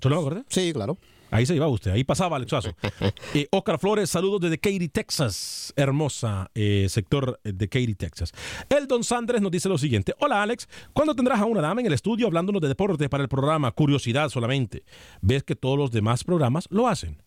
[0.01, 0.43] ¿Choloma Cortés?
[0.49, 0.97] Sí, claro.
[1.31, 2.75] Ahí se llevaba usted, ahí pasaba Alexazo.
[3.33, 5.73] Eh, Oscar Flores, saludos desde Katy, Texas.
[5.75, 8.31] Hermosa eh, sector de Katy, Texas.
[8.69, 10.13] El Don Sandres nos dice lo siguiente.
[10.19, 13.29] Hola Alex, ¿cuándo tendrás a una dama en el estudio hablándonos de deporte para el
[13.29, 13.71] programa?
[13.71, 14.83] Curiosidad solamente.
[15.21, 17.21] ¿Ves que todos los demás programas lo hacen?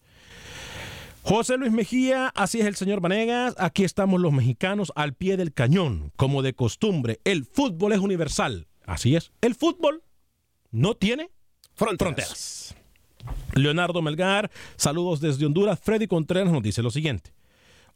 [1.22, 3.54] José Luis Mejía, así es el señor Vanegas.
[3.58, 7.20] Aquí estamos los mexicanos al pie del cañón, como de costumbre.
[7.24, 8.66] El fútbol es universal.
[8.86, 9.30] Así es.
[9.42, 10.02] El fútbol
[10.70, 11.30] no tiene
[11.74, 12.74] fronteras.
[13.54, 15.78] Leonardo Melgar, saludos desde Honduras.
[15.82, 17.32] Freddy Contreras nos dice lo siguiente.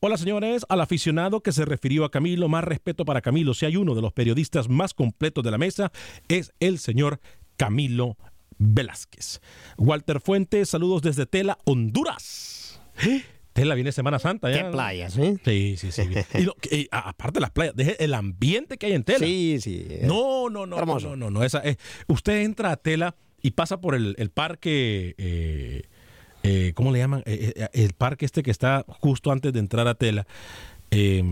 [0.01, 3.55] Hola señores, al aficionado que se refirió a Camilo, más respeto para Camilo.
[3.55, 5.93] Si hay uno de los periodistas más completos de la mesa,
[6.29, 7.21] es el señor
[7.57, 8.17] Camilo
[8.59, 9.41] Velázquez.
[9.79, 12.81] Walter Fuentes, saludos desde Tela, Honduras.
[13.07, 13.23] ¡Eh!
[13.53, 14.65] Tela viene Semana Santa ya.
[14.65, 15.37] Qué playas, ¿eh?
[15.45, 16.03] Sí, sí, sí.
[16.39, 19.19] Y lo- y aparte de las playas, deje el ambiente que hay en Tela.
[19.27, 19.87] Sí, sí.
[20.03, 21.11] No, no, no, Hermoso.
[21.11, 21.45] no, no, no.
[21.45, 21.77] Esa, eh,
[22.09, 25.83] usted entra a Tela y pasa por el, el parque, eh,
[26.43, 27.23] eh, ¿cómo le llaman?
[27.27, 30.27] Eh, el parque este que está justo antes de entrar a Tela.
[30.95, 31.23] Eh,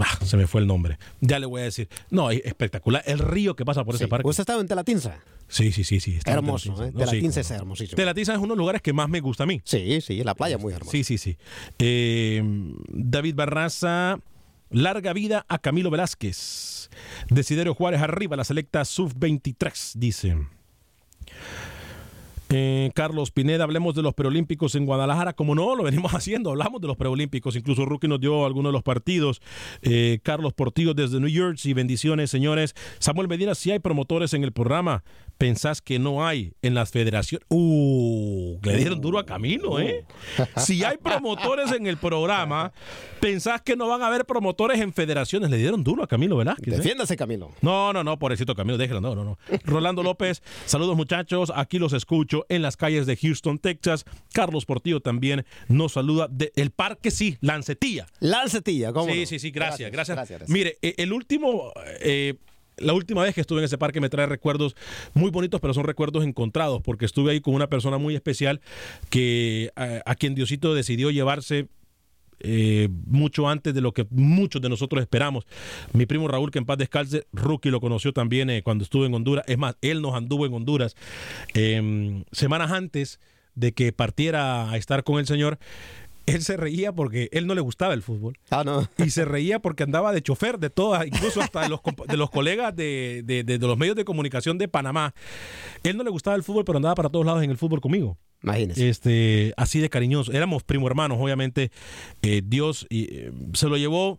[0.00, 0.98] ah, se me fue el nombre.
[1.20, 1.88] Ya le voy a decir.
[2.10, 3.04] No, es espectacular.
[3.06, 4.28] El río que pasa por ese parque.
[4.28, 5.20] ¿Usted estaba en Telatinza?
[5.46, 6.18] Sí, sí, sí, sí.
[6.26, 6.88] Hermoso, Telatinza.
[6.88, 6.92] ¿eh?
[6.92, 7.96] No, Telatinza es hermosísimo.
[7.96, 9.60] Telatinza es uno de los lugares que más me gusta a mí.
[9.64, 10.90] Sí, sí, la playa muy hermosa.
[10.90, 11.36] Sí, sí, sí.
[11.78, 12.42] Eh,
[12.88, 14.18] David Barraza,
[14.70, 16.90] larga vida a Camilo Velázquez.
[17.30, 20.36] Desiderio Juárez arriba, la selecta sub-23, dice.
[22.50, 25.32] Eh, Carlos Pineda, hablemos de los preolímpicos en Guadalajara.
[25.32, 27.56] Como no, lo venimos haciendo, hablamos de los preolímpicos.
[27.56, 29.40] Incluso Rookie nos dio algunos de los partidos.
[29.82, 32.74] Eh, Carlos Portillo desde New Jersey, bendiciones, señores.
[32.98, 35.02] Samuel Medina, si hay promotores en el programa,
[35.38, 37.46] pensás que no hay en las federaciones.
[37.48, 40.04] Uh, le dieron duro a Camilo, ¿eh?
[40.56, 42.72] Si hay promotores en el programa,
[43.20, 45.50] pensás que no van a haber promotores en federaciones.
[45.50, 46.74] Le dieron duro a Camilo Velázquez.
[46.74, 46.76] ¿eh?
[46.76, 47.52] Defiéndase, Camilo.
[47.60, 49.38] No, no, no, pobrecito Camilo, déjelo, no, no, no.
[49.64, 54.04] Rolando López, saludos muchachos, aquí los escucho en las calles de Houston, Texas.
[54.32, 58.06] Carlos Portillo también nos saluda del el parque, sí, Lancetilla.
[58.20, 59.12] Lancetilla, ¿cómo?
[59.12, 59.26] Sí, no?
[59.26, 60.16] sí, sí, gracias, gracias.
[60.16, 60.50] gracias, gracias.
[60.50, 61.72] Mire, eh, el último...
[62.00, 62.34] eh,
[62.78, 64.76] la última vez que estuve en ese parque me trae recuerdos
[65.14, 68.60] muy bonitos, pero son recuerdos encontrados, porque estuve ahí con una persona muy especial
[69.10, 71.68] que a, quien Diosito decidió llevarse
[72.40, 75.46] eh, mucho antes de lo que muchos de nosotros esperamos.
[75.92, 79.14] Mi primo Raúl, que en paz descalce, Rookie lo conoció también eh, cuando estuvo en
[79.14, 79.44] Honduras.
[79.46, 80.96] Es más, él nos anduvo en Honduras
[81.54, 83.20] eh, semanas antes
[83.54, 85.58] de que partiera a estar con el Señor.
[86.26, 88.38] Él se reía porque él no le gustaba el fútbol.
[88.50, 88.88] Ah, no.
[88.98, 92.30] Y se reía porque andaba de chofer de todas, incluso hasta de los, de los
[92.30, 95.14] colegas de, de- de- de los medios de comunicación de Panamá.
[95.82, 98.16] Él no le gustaba el fútbol, pero andaba para todos lados en el fútbol conmigo.
[98.42, 98.88] Imagínese.
[98.88, 100.32] Este, así de cariñoso.
[100.32, 101.70] Éramos primo hermanos, obviamente.
[102.22, 104.18] Eh, Dios y, eh, se lo llevó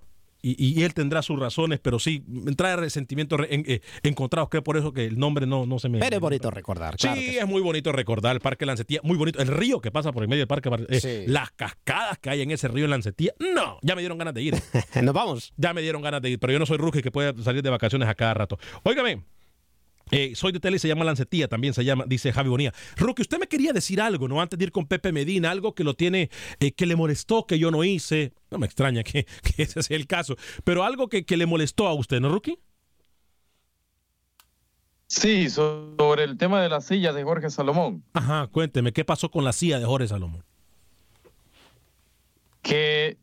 [0.53, 2.23] y, y él tendrá sus razones, pero sí,
[2.57, 5.79] trae resentimientos re- en- eh, encontrados, que es por eso que el nombre no, no
[5.79, 5.99] se me...
[5.99, 6.95] Pero es bonito recordar.
[6.99, 7.37] Sí, claro sí.
[7.37, 9.39] es muy bonito recordar el Parque Lancetía, muy bonito.
[9.41, 11.23] El río que pasa por el medio del Parque, eh, Sí.
[11.31, 13.33] las cascadas que hay en ese río en Lancetía.
[13.39, 14.55] No, ya me dieron ganas de ir.
[15.01, 15.53] Nos vamos.
[15.57, 17.69] Ya me dieron ganas de ir, pero yo no soy rookie que puede salir de
[17.69, 18.57] vacaciones a cada rato.
[18.83, 19.23] Óigame.
[20.11, 22.73] Eh, soy de tele y se llama Lancetía, también se llama, dice Javi Bonilla.
[22.97, 24.41] Rookie, usted me quería decir algo, ¿no?
[24.41, 27.59] Antes de ir con Pepe Medina, algo que lo tiene, eh, que le molestó, que
[27.59, 28.33] yo no hice.
[28.51, 31.87] No me extraña que, que ese sea el caso, pero algo que, que le molestó
[31.87, 32.59] a usted, ¿no, Rookie?
[35.07, 38.03] Sí, sobre el tema de las sillas de Jorge Salomón.
[38.13, 40.43] Ajá, cuénteme, ¿qué pasó con la silla de Jorge Salomón?
[42.65, 43.19] que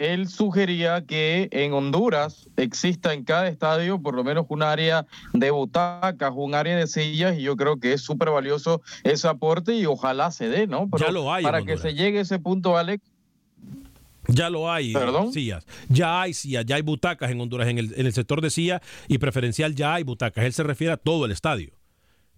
[0.00, 5.50] él sugería que en Honduras exista en cada estadio por lo menos un área de
[5.50, 9.86] butacas, un área de sillas, y yo creo que es súper valioso ese aporte y
[9.86, 10.88] ojalá se dé, ¿no?
[10.98, 11.82] Ya lo hay Para que Honduras.
[11.82, 13.04] se llegue a ese punto, Alex,
[14.28, 15.32] Ya lo hay, ¿Perdón?
[15.32, 15.66] sillas.
[15.88, 17.68] Ya hay sillas, ya hay butacas en Honduras.
[17.68, 20.44] En el, en el sector de silla y preferencial ya hay butacas.
[20.44, 21.72] Él se refiere a todo el estadio.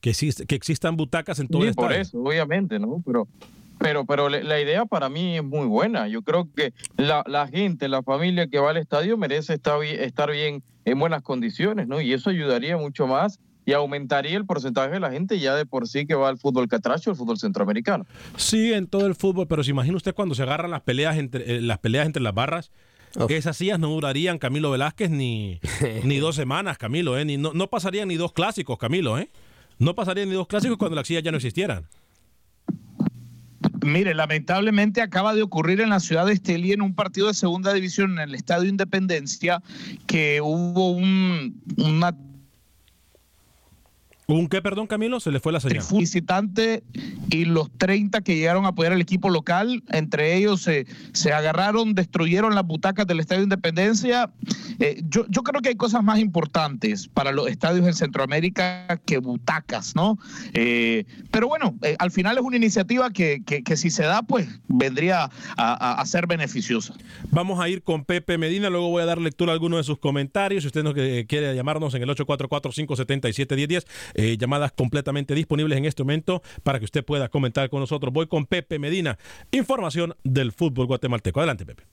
[0.01, 0.13] Que,
[0.49, 2.03] que existan butacas en todo Sí, el por estadio.
[2.03, 3.03] eso, obviamente, ¿no?
[3.07, 3.29] Pero,
[3.83, 6.07] pero, pero le- la idea para mí es muy buena.
[6.09, 10.01] Yo creo que la, la gente, la familia que va al estadio merece estar bien,
[10.01, 12.01] estar bien en buenas condiciones, ¿no?
[12.01, 15.87] Y eso ayudaría mucho más y aumentaría el porcentaje de la gente ya de por
[15.87, 18.07] sí que va al fútbol catracho, al fútbol centroamericano.
[18.37, 21.57] Sí, en todo el fútbol, pero se imagina usted cuando se agarran las peleas entre,
[21.57, 22.71] eh, las, peleas entre las barras.
[23.29, 25.61] Esas sillas no durarían, Camilo Velázquez, ni,
[26.05, 27.25] ni dos semanas, Camilo, ¿eh?
[27.27, 29.29] Ni, no, no pasarían ni dos clásicos, Camilo, ¿eh?
[29.79, 31.87] No pasarían ni dos clásicos cuando las sillas ya no existieran.
[33.83, 37.73] Mire, lamentablemente acaba de ocurrir en la ciudad de Estelí en un partido de segunda
[37.73, 39.61] división en el Estadio Independencia
[40.07, 42.17] que hubo un, una
[44.33, 45.21] ¿Un qué, perdón, Camilo?
[45.21, 45.85] Se le fue la señal.
[45.99, 46.83] visitante
[47.31, 51.95] y los 30 que llegaron a apoyar al equipo local, entre ellos se, se agarraron,
[51.95, 54.31] destruyeron las butacas del Estadio Independencia.
[54.81, 59.19] Eh, yo, yo creo que hay cosas más importantes para los estadios en Centroamérica que
[59.19, 60.19] butacas, ¿no?
[60.55, 64.23] Eh, pero bueno, eh, al final es una iniciativa que, que, que si se da,
[64.23, 66.95] pues vendría a, a- ser beneficiosa.
[67.31, 69.99] Vamos a ir con Pepe Medina, luego voy a dar lectura a algunos de sus
[69.99, 70.63] comentarios.
[70.63, 73.85] Si usted nos eh, quiere llamarnos en el 844-577-1010,
[74.23, 78.13] eh, llamadas completamente disponibles en este momento para que usted pueda comentar con nosotros.
[78.13, 79.19] Voy con Pepe Medina,
[79.51, 81.41] información del fútbol guatemalteco.
[81.41, 81.92] Adelante, Pepe.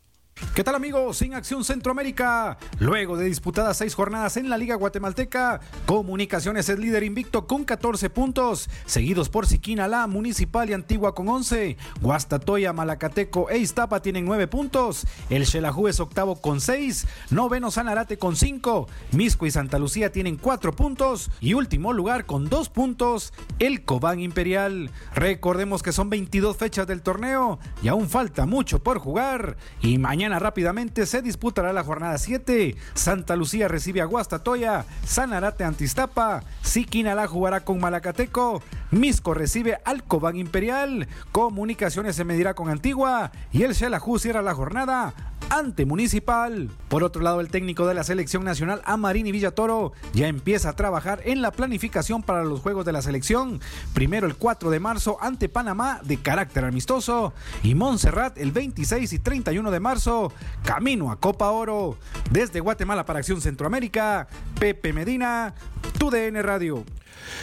[0.55, 1.17] ¿Qué tal amigos?
[1.17, 2.57] Sin Acción Centroamérica.
[2.79, 8.09] Luego de disputadas seis jornadas en la Liga Guatemalteca, Comunicaciones es líder invicto con 14
[8.09, 11.77] puntos, seguidos por Siquina, La Municipal y Antigua con 11.
[12.01, 15.05] Guastatoya, Malacateco e Iztapa tienen 9 puntos.
[15.29, 17.07] El Xelajú es octavo con 6.
[17.31, 18.87] Noveno Sanarate con 5.
[19.11, 21.31] Misco y Santa Lucía tienen 4 puntos.
[21.41, 24.91] Y último lugar con 2 puntos, el Cobán Imperial.
[25.13, 29.57] Recordemos que son 22 fechas del torneo y aún falta mucho por jugar.
[29.81, 32.75] Y mañana rápidamente se disputará la jornada 7.
[32.93, 38.61] Santa Lucía recibe a Guastatoya, Sanarate Antistapa, Siquinalá jugará con Malacateco,
[38.91, 44.53] Misco recibe al Cobán Imperial, Comunicaciones se medirá con Antigua y el Xelajú cierra la
[44.53, 45.13] jornada
[45.49, 46.69] ante Municipal.
[46.87, 51.21] Por otro lado, el técnico de la selección nacional, Amarini Villatoro, ya empieza a trabajar
[51.25, 53.59] en la planificación para los juegos de la selección.
[53.93, 59.19] Primero el 4 de marzo ante Panamá de carácter amistoso y Montserrat el 26 y
[59.19, 60.31] 31 de marzo,
[60.63, 61.97] camino a Copa Oro.
[62.31, 64.27] Desde Guatemala para Acción Centroamérica,
[64.59, 65.53] Pepe Medina,
[65.97, 66.83] TUDN Radio.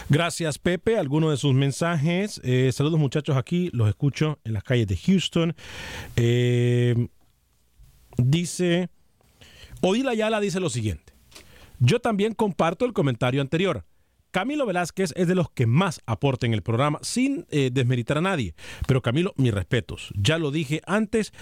[0.08, 0.98] Gracias, Pepe.
[0.98, 2.40] Algunos de sus mensajes.
[2.44, 3.70] Eh, saludos, muchachos, aquí.
[3.72, 5.54] Los escucho en las calles de Houston.
[6.16, 7.08] Eh,
[8.16, 8.88] dice,
[9.80, 11.12] Odila Ayala dice lo siguiente.
[11.78, 13.84] Yo también comparto el comentario anterior.
[14.30, 18.22] Camilo Velázquez es de los que más aporta en el programa, sin eh, desmeritar a
[18.22, 18.54] nadie.
[18.86, 20.10] Pero Camilo, mis respetos.
[20.14, 21.32] Ya lo dije antes,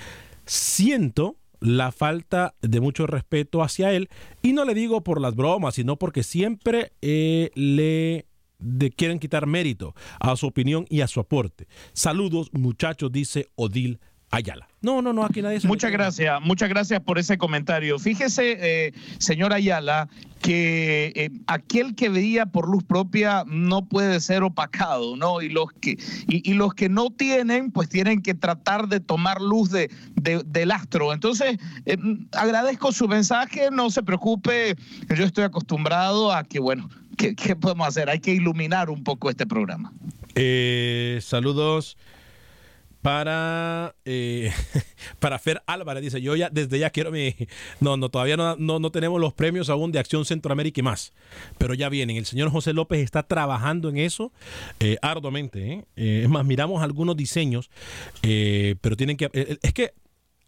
[0.46, 4.08] siento la falta de mucho respeto hacia él
[4.42, 8.26] y no le digo por las bromas, sino porque siempre eh, le
[8.58, 11.66] de- quieren quitar mérito a su opinión y a su aporte.
[11.94, 13.98] Saludos, muchachos, dice Odil
[14.34, 14.68] Ayala.
[14.82, 17.98] No, no, no, aquí nadie se Muchas gracias, muchas gracias por ese comentario.
[17.98, 20.08] Fíjese, eh, señor Ayala,
[20.42, 25.40] que eh, aquel que veía por luz propia no puede ser opacado, ¿no?
[25.40, 25.92] Y los que,
[26.28, 30.42] y, y los que no tienen, pues tienen que tratar de tomar luz de, de-
[30.44, 31.14] del astro.
[31.14, 31.56] Entonces,
[31.86, 31.96] eh,
[32.32, 34.76] agradezco su mensaje, no se preocupe,
[35.16, 38.10] yo estoy acostumbrado a que, bueno, ¿qué, qué podemos hacer?
[38.10, 39.92] Hay que iluminar un poco este programa.
[40.34, 41.96] Eh, saludos
[43.04, 44.50] para eh,
[45.18, 47.36] para Fer Álvarez dice yo ya desde ya quiero mi
[47.78, 51.12] no no todavía no, no, no tenemos los premios aún de Acción Centroamérica y más
[51.58, 54.32] pero ya vienen el señor José López está trabajando en eso
[54.80, 56.22] eh, arduamente ¿eh?
[56.22, 57.68] Es más miramos algunos diseños
[58.22, 59.92] pero tienen que es que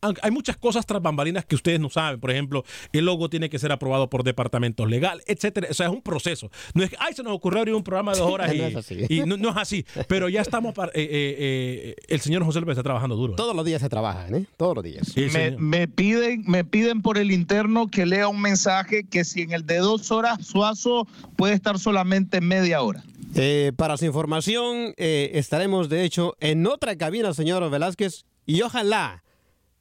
[0.01, 2.21] hay muchas cosas tras bambalinas que ustedes no saben.
[2.21, 5.69] Por ejemplo, el logo tiene que ser aprobado por departamentos legales, etcétera.
[5.71, 6.51] O sea, es un proceso.
[6.75, 8.67] No es que, ay, se nos ocurrió abrir un programa de dos horas y, No
[8.67, 9.07] es así.
[9.09, 9.85] y no, no es así.
[10.09, 13.35] Pero ya estamos, para, eh, eh, eh, el señor José López está trabajando duro.
[13.35, 14.47] Todos los días se trabaja, ¿eh?
[14.57, 15.15] Todos los días.
[15.17, 19.53] me, me piden, me piden por el interno que lea un mensaje que si en
[19.53, 23.03] el de dos horas Suazo puede estar solamente media hora.
[23.35, 29.23] Eh, para su información, eh, estaremos de hecho en otra cabina, señor Velázquez, y ojalá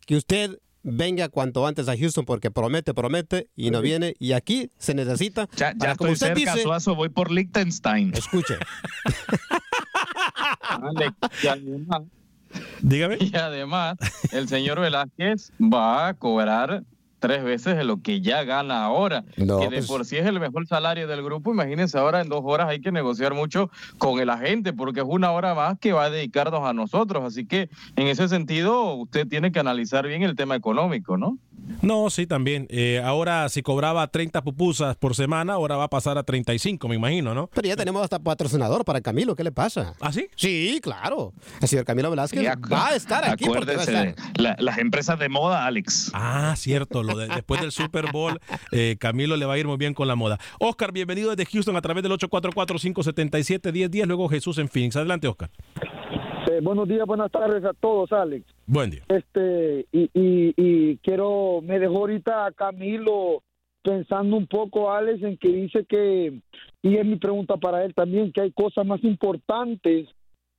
[0.06, 4.14] que usted venga cuanto antes a Houston porque promete, promete y no viene.
[4.20, 5.50] Y aquí se necesita.
[5.56, 8.14] Ya, ya para, como estoy usted cerca, dice, Suazo, voy por Liechtenstein.
[8.14, 8.54] Escuche.
[11.44, 12.02] y además,
[12.82, 13.18] Dígame.
[13.20, 13.98] Y además,
[14.32, 16.84] el señor Velázquez va a cobrar
[17.20, 19.24] tres veces de lo que ya gana ahora.
[19.38, 21.52] No, que de pues- por sí es el mejor salario del grupo.
[21.52, 25.32] Imagínense ahora en dos horas hay que negociar mucho con el agente porque es una
[25.32, 27.24] hora más que va a dedicarnos a nosotros.
[27.24, 31.38] Así que en ese sentido usted tiene que analizar bien el tema económico, ¿no?
[31.82, 32.68] No, sí, también.
[32.70, 36.96] Eh, ahora, si cobraba 30 pupusas por semana, ahora va a pasar a 35, me
[36.96, 37.48] imagino, ¿no?
[37.54, 39.94] Pero ya tenemos hasta patrocinador para Camilo, ¿qué le pasa?
[40.00, 40.28] ¿Ah, sí?
[40.36, 41.34] Sí, claro.
[41.62, 44.34] El señor Camilo Velázquez va a estar aquí porque va a Acuérdese estar.
[44.34, 46.12] de la- las empresas de moda, Alex.
[46.14, 47.04] Ah, cierto.
[47.04, 48.40] Lo de- después del Super Bowl,
[48.72, 50.40] eh, Camilo le va a ir muy bien con la moda.
[50.60, 54.06] Oscar, bienvenido desde Houston a través del 844-577-1010.
[54.08, 54.96] Luego Jesús en Phoenix.
[54.96, 55.50] Adelante, Oscar.
[56.52, 58.46] Eh, buenos días, buenas tardes a todos, Alex.
[58.68, 59.04] Buen día.
[59.10, 60.45] Este, y,
[62.52, 63.42] Camilo
[63.84, 66.40] pensando un poco, Alex, en que dice que,
[66.82, 70.08] y es mi pregunta para él también, que hay cosas más importantes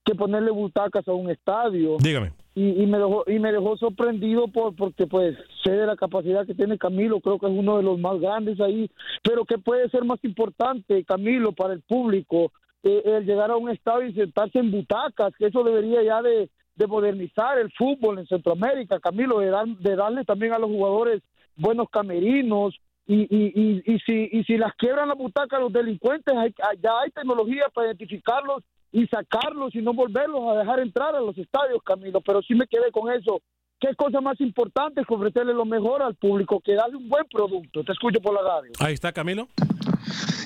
[0.05, 1.97] que ponerle butacas a un estadio.
[1.99, 2.31] Dígame.
[2.55, 6.45] Y, y me dejó y me dejó sorprendido por porque pues sé de la capacidad
[6.47, 8.89] que tiene Camilo creo que es uno de los más grandes ahí
[9.21, 13.69] pero que puede ser más importante Camilo para el público eh, el llegar a un
[13.69, 18.25] estadio y sentarse en butacas que eso debería ya de, de modernizar el fútbol en
[18.25, 21.21] Centroamérica Camilo de, dar- de darle también a los jugadores
[21.57, 26.35] buenos camerinos y, y, y, y si y si las quiebran las butacas los delincuentes
[26.35, 31.21] hay, ya hay tecnología para identificarlos y sacarlos y no volverlos a dejar entrar a
[31.21, 32.21] los estadios, Camilo.
[32.21, 33.41] Pero sí me quedé con eso.
[33.79, 36.59] ¿Qué cosa más importante que ofrecerle lo mejor al público?
[36.61, 37.83] Que darle un buen producto.
[37.83, 38.71] Te escucho por la radio.
[38.79, 39.47] Ahí está, Camilo.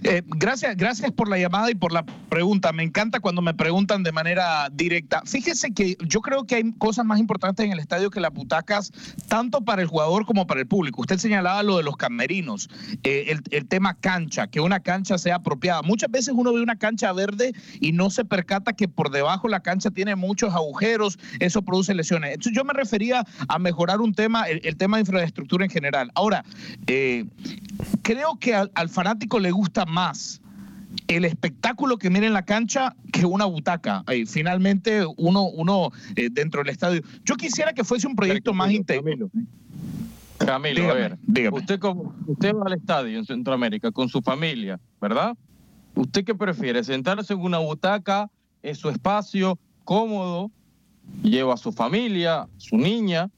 [0.03, 2.71] Eh, gracias, gracias por la llamada y por la pregunta.
[2.71, 5.21] Me encanta cuando me preguntan de manera directa.
[5.25, 8.91] Fíjese que yo creo que hay cosas más importantes en el estadio que las butacas,
[9.27, 11.01] tanto para el jugador como para el público.
[11.01, 12.67] Usted señalaba lo de los camerinos,
[13.03, 15.83] eh, el, tema cancha, que una cancha sea apropiada.
[15.83, 19.59] Muchas veces uno ve una cancha verde y no se percata que por debajo la
[19.59, 22.31] cancha tiene muchos agujeros, eso produce lesiones.
[22.31, 26.11] Entonces yo me refería a mejorar un tema, el, el tema de infraestructura en general.
[26.15, 26.43] Ahora,
[26.87, 27.25] eh,
[28.01, 29.90] creo que al, al fanático le gusta más
[31.07, 34.03] el espectáculo que mira en la cancha que una butaca.
[34.05, 37.01] Ahí, finalmente, uno, uno eh, dentro del estadio.
[37.23, 39.29] Yo quisiera que fuese un proyecto más integral.
[40.37, 44.79] Camilo, Dígame, a ver, usted como usted va al estadio en Centroamérica con su familia,
[44.99, 45.37] ¿verdad?
[45.93, 46.83] ¿Usted qué prefiere?
[46.83, 48.29] ¿Sentarse en una butaca,
[48.63, 50.49] en su espacio, cómodo,
[51.21, 53.29] lleva a su familia, su niña,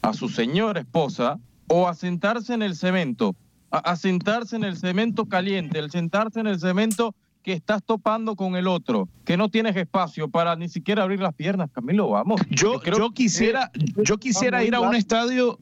[0.00, 3.36] a su señora esposa, o a sentarse en el cemento?
[3.72, 8.36] A, a sentarse en el cemento caliente, el sentarse en el cemento que estás topando
[8.36, 12.40] con el otro, que no tienes espacio para ni siquiera abrir las piernas, Camilo, vamos.
[12.50, 13.70] Yo, creo yo que- quisiera,
[14.04, 15.58] yo quisiera ir a un estadio,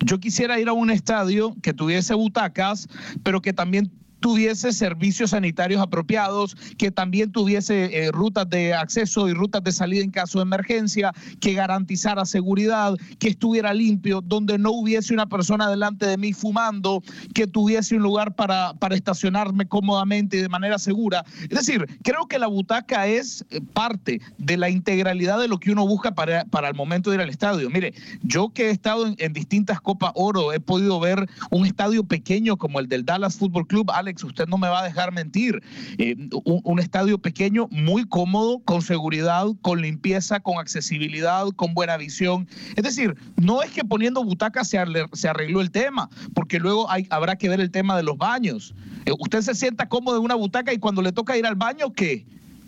[0.00, 2.88] yo quisiera ir a un estadio que tuviese butacas,
[3.22, 3.92] pero que también
[4.24, 10.02] tuviese servicios sanitarios apropiados, que también tuviese eh, rutas de acceso y rutas de salida
[10.02, 11.12] en caso de emergencia,
[11.42, 17.02] que garantizara seguridad, que estuviera limpio, donde no hubiese una persona delante de mí fumando,
[17.34, 21.22] que tuviese un lugar para, para estacionarme cómodamente y de manera segura.
[21.42, 25.70] Es decir, creo que la butaca es eh, parte de la integralidad de lo que
[25.70, 27.68] uno busca para, para el momento de ir al estadio.
[27.68, 32.04] Mire, yo que he estado en, en distintas Copas Oro, he podido ver un estadio
[32.04, 33.90] pequeño como el del Dallas Football Club.
[33.90, 35.62] Alex, usted no me va a dejar mentir.
[35.98, 42.46] Eh, un, estadio pequeño, muy cómodo, con seguridad, con limpieza, con accesibilidad, con buena visión.
[42.76, 47.48] Es decir, no es que poniendo butacas se, arregló el tema, porque luego habrá que
[47.48, 48.74] ver el tema de los baños.
[49.06, 51.92] Eh, usted se sienta cómodo en una butaca y cuando le toca ir al baño,
[51.92, 52.24] ¿qué?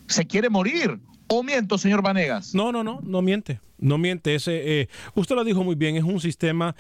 [0.09, 0.99] ¿Se quiere morir?
[1.29, 2.55] ¿O miento, señor Vanegas?
[2.55, 3.61] No, no, no, no miente.
[3.79, 4.35] No miente.
[4.35, 6.75] Ese, eh, usted lo dijo muy bien, es un sistema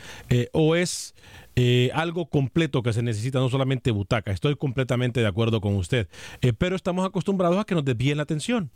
[0.52, 1.14] o es
[1.56, 4.30] eh, algo completo que se necesita, no solamente butaca.
[4.30, 6.06] Estoy completamente de acuerdo con usted.
[6.42, 8.70] Eh, pero estamos acostumbrados a que nos desvíen la atención.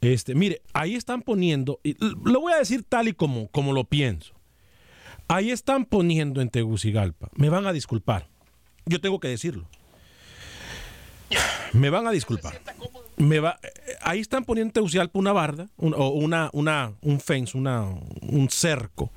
[0.00, 3.84] Este, mire, ahí están poniendo, y lo voy a decir tal y como, como lo
[3.84, 4.34] pienso.
[5.26, 7.28] Ahí están poniendo en Tegucigalpa.
[7.34, 8.28] Me van a disculpar.
[8.86, 9.68] Yo tengo que decirlo.
[11.74, 12.58] Me van a disculpar.
[13.18, 13.68] Me va, eh,
[14.00, 17.82] ahí están poniendo en Tegucigalpa una barda, un, o una, una, un fence, una,
[18.22, 19.12] un cerco.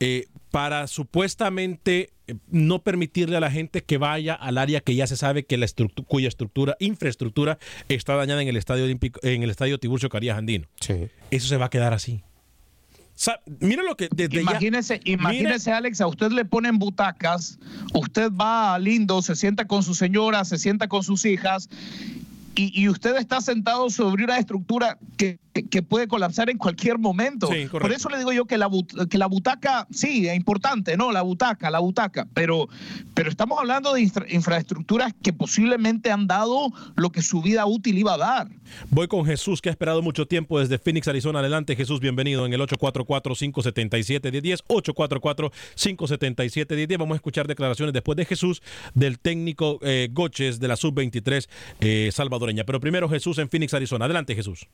[0.00, 5.08] Eh, para supuestamente eh, no permitirle a la gente que vaya al área que ya
[5.08, 9.42] se sabe que la estructu- cuya estructura, infraestructura está dañada en el estadio olímpico, en
[9.42, 10.66] el estadio Tiburcio Carías Andino.
[11.32, 12.22] Eso se va a quedar así.
[13.58, 17.58] Mira lo que desde ya- Imagínese, imagínese, Alex, a usted le ponen butacas,
[17.92, 21.68] usted va lindo, se sienta con su señora, se sienta con sus hijas,
[22.54, 27.48] y, y usted está sentado sobre una estructura que, que- puede colapsar en cualquier momento.
[27.52, 27.66] Sí.
[27.70, 31.12] Por eso le digo yo que la, but- que la butaca, sí, es importante, ¿no?
[31.12, 32.68] La butaca, la butaca, pero,
[33.14, 37.98] pero estamos hablando de infra- infraestructuras que posiblemente han dado lo que su vida útil
[37.98, 38.48] iba a dar.
[38.90, 41.38] Voy con Jesús, que ha esperado mucho tiempo desde Phoenix, Arizona.
[41.40, 44.62] Adelante, Jesús, bienvenido en el 844-577-1010.
[45.76, 46.98] 844-577-1010.
[46.98, 48.62] Vamos a escuchar declaraciones después de Jesús
[48.94, 51.48] del técnico eh, Goches de la Sub-23
[51.80, 52.64] eh, salvadoreña.
[52.64, 54.04] Pero primero Jesús en Phoenix, Arizona.
[54.06, 54.66] Adelante, Jesús.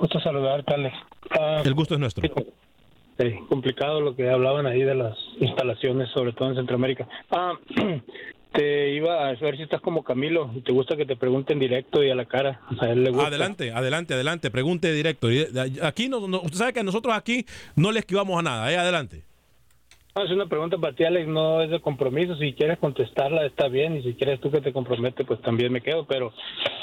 [0.00, 0.96] Gusto saludarte, Alex.
[1.38, 2.26] Ah, El gusto es nuestro.
[3.18, 7.06] sí, complicado lo que hablaban ahí de las instalaciones, sobre todo en Centroamérica.
[7.30, 7.52] Ah,
[8.52, 12.02] te iba a ver si estás como Camilo y te gusta que te pregunten directo
[12.02, 12.60] y a la cara.
[12.80, 13.26] A él le gusta.
[13.28, 14.50] Adelante, adelante, adelante.
[14.50, 15.28] Pregunte directo.
[15.82, 17.44] Aquí, no, no- usted sabe que nosotros aquí
[17.76, 18.72] no le esquivamos a nada.
[18.72, 19.22] eh, Adelante.
[20.16, 22.36] Es una pregunta para ti, Alex, no es de compromiso.
[22.36, 23.96] Si quieres contestarla, está bien.
[23.96, 26.04] Y si quieres tú que te compromete, pues también me quedo.
[26.06, 26.32] Pero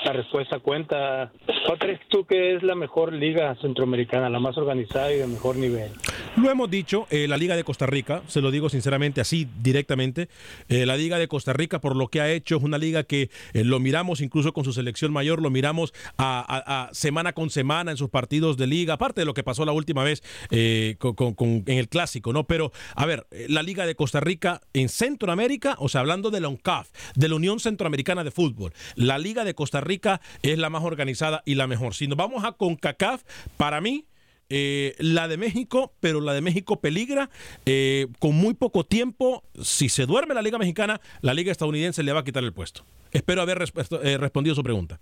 [0.05, 1.32] la respuesta cuenta.
[1.65, 5.57] ¿Cuál crees tú que es la mejor liga centroamericana, la más organizada y de mejor
[5.57, 5.91] nivel?
[6.38, 10.30] Lo hemos dicho, eh, la Liga de Costa Rica, se lo digo sinceramente, así directamente,
[10.69, 13.30] eh, la Liga de Costa Rica por lo que ha hecho es una liga que
[13.53, 17.97] eh, lo miramos incluso con su selección mayor, lo miramos a, semana con semana en
[17.97, 20.21] sus partidos de liga, aparte de lo que pasó la última vez
[20.51, 22.43] eh, con- con- en el clásico, ¿no?
[22.45, 26.41] Pero, a ver, eh, la Liga de Costa Rica en Centroamérica, o sea, hablando de
[26.41, 30.70] la UNCAF, de la Unión Centroamericana de Fútbol, la Liga de Costa Rica es la
[30.70, 31.93] más organizada y la mejor.
[31.93, 33.24] Si nos vamos a CONCACAF,
[33.57, 34.05] para mí,
[34.49, 37.30] eh, la de México, pero la de México peligra
[37.65, 39.43] eh, con muy poco tiempo.
[39.61, 42.86] Si se duerme la Liga Mexicana, la Liga Estadounidense le va a quitar el puesto.
[43.11, 44.99] Espero haber respondido su pregunta.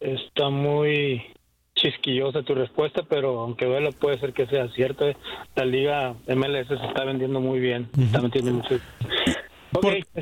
[0.00, 1.22] Está muy
[1.82, 5.08] chisquillosa tu respuesta, pero aunque duela puede ser que sea cierto.
[5.08, 5.16] eh.
[5.56, 8.78] La liga MLS se está vendiendo muy bien, está metiendo mucho.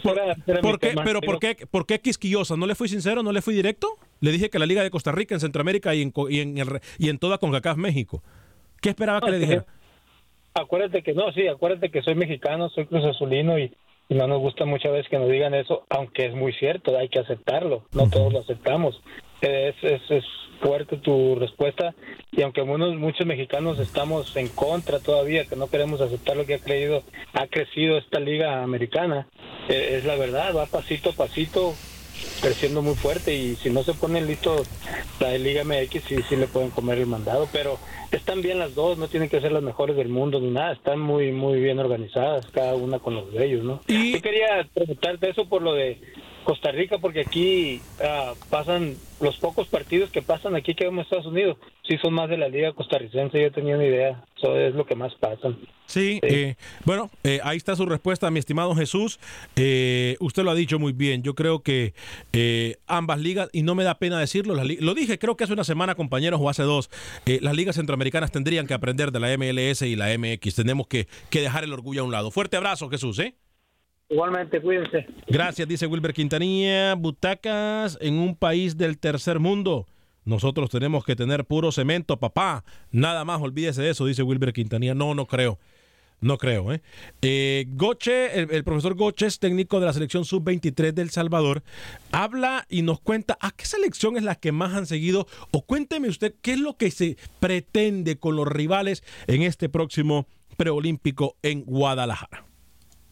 [0.04, 1.02] Era- era ¿Por qué, tema.
[1.04, 2.56] pero Digo, ¿por qué, ¿por qué quisquillosa?
[2.56, 3.22] ¿No le fui sincero?
[3.22, 3.88] ¿No le fui directo?
[4.20, 6.68] Le dije que la Liga de Costa Rica en Centroamérica y en, y en, el
[6.98, 8.22] y en toda CONCACAF México.
[8.80, 9.64] ¿Qué esperaba que le dijera?
[10.54, 13.72] Acuérdate que no, sí, acuérdate que soy mexicano, soy cruz azulino y,
[14.08, 17.08] y no nos gusta muchas veces que nos digan eso, aunque es muy cierto, hay
[17.08, 19.00] que aceptarlo, no todos lo aceptamos.
[19.40, 20.24] Es, es, es
[20.60, 21.94] fuerte tu respuesta.
[22.32, 26.54] Y aunque muchos, muchos mexicanos estamos en contra todavía, que no queremos aceptar lo que
[26.54, 29.26] ha creído, ha crecido esta liga americana,
[29.68, 31.74] eh, es la verdad, va pasito a pasito
[32.40, 33.34] creciendo muy fuerte.
[33.34, 34.68] Y si no se ponen listos
[35.20, 37.78] la de Liga MX sí, sí le pueden comer el mandado, pero
[38.10, 40.98] están bien las dos, no tienen que ser las mejores del mundo ni nada, están
[40.98, 43.80] muy muy bien organizadas cada una con los de ellos, ¿no?
[43.86, 45.98] Yo quería preguntarte eso por lo de
[46.44, 51.04] Costa Rica porque aquí ah, pasan los pocos partidos que pasan aquí que vemos en
[51.04, 54.74] Estados Unidos, sí son más de la liga costarricense, yo tenía una idea, eso es
[54.74, 55.58] lo que más pasan.
[55.86, 56.54] Sí, eh,
[56.84, 59.18] bueno, eh, ahí está su respuesta, mi estimado Jesús.
[59.56, 61.24] Eh, usted lo ha dicho muy bien.
[61.24, 61.94] Yo creo que
[62.32, 65.52] eh, ambas ligas, y no me da pena decirlo, las lo dije creo que hace
[65.52, 66.90] una semana, compañeros, o hace dos,
[67.26, 70.54] eh, las ligas centroamericanas tendrían que aprender de la MLS y la MX.
[70.54, 72.30] Tenemos que, que dejar el orgullo a un lado.
[72.30, 73.34] Fuerte abrazo, Jesús, ¿eh?
[74.10, 75.06] Igualmente, cuídense.
[75.28, 76.94] Gracias, dice Wilber Quintanilla.
[76.96, 79.86] Butacas en un país del tercer mundo.
[80.24, 82.64] Nosotros tenemos que tener puro cemento, papá.
[82.90, 84.94] Nada más, olvídese de eso, dice Wilber Quintanilla.
[84.94, 85.60] No, no creo.
[86.20, 86.82] No creo, ¿eh?
[87.22, 91.62] eh Goche, el, profesor Goche es técnico de la selección sub-23 del Salvador,
[92.12, 96.08] habla y nos cuenta a qué selección es la que más han seguido o cuénteme
[96.08, 100.26] usted qué es lo que se pretende con los rivales en este próximo
[100.58, 102.49] preolímpico en Guadalajara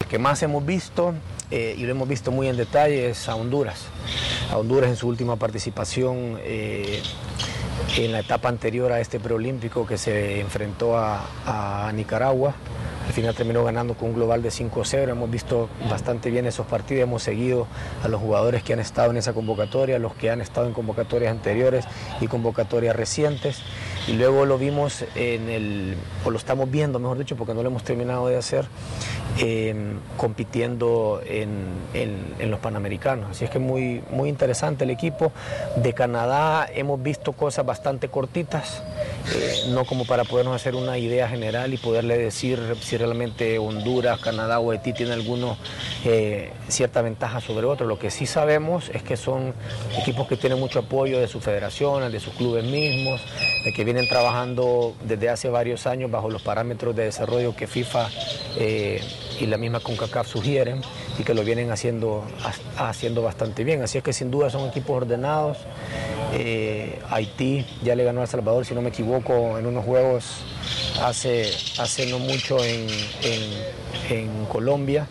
[0.08, 1.14] que más hemos visto,
[1.50, 3.86] eh, y lo hemos visto muy en detalle, es a Honduras.
[4.50, 7.02] A Honduras en su última participación eh,
[7.96, 12.54] en la etapa anterior a este preolímpico que se enfrentó a Nicaragua.
[13.08, 15.08] Al final terminó ganando con un global de 5-0.
[15.08, 17.66] Hemos visto bastante bien esos partidos, hemos seguido
[18.04, 21.30] a los jugadores que han estado en esa convocatoria, los que han estado en convocatorias
[21.30, 21.86] anteriores
[22.20, 23.62] y convocatorias recientes.
[24.08, 25.96] Y luego lo vimos en el,
[26.26, 28.66] o lo estamos viendo, mejor dicho, porque no lo hemos terminado de hacer,
[29.38, 31.88] em, compitiendo en,
[32.50, 33.32] los Panamericanos.
[33.32, 35.32] Así es que muy, muy interesante el equipo.
[35.76, 38.82] De Canadá hemos visto cosas bastante cortitas,
[39.34, 44.20] eh, no como para podernos hacer una idea general y poderle decir si realmente Honduras,
[44.20, 45.56] Canadá o Haití tienen alguno
[46.04, 47.88] eh, cierta ventaja sobre otros.
[47.88, 49.54] Lo que sí sabemos es que son
[50.00, 53.20] equipos que tienen mucho apoyo de sus federaciones, de sus clubes mismos,
[53.64, 58.08] de que vienen trabajando desde hace varios años bajo los parámetros de desarrollo que FIFA
[58.56, 59.00] eh,
[59.40, 60.80] y la misma CONCACAF sugieren
[61.18, 62.24] y que lo vienen haciendo,
[62.76, 63.82] haciendo bastante bien.
[63.82, 65.58] Así es que sin duda son equipos ordenados.
[66.32, 70.24] Eh, Haití ya le ganó a El Salvador, si no me equivoco, en unos juegos
[71.02, 71.50] hace,
[72.08, 72.88] no mucho en,
[74.48, 75.06] Colombia.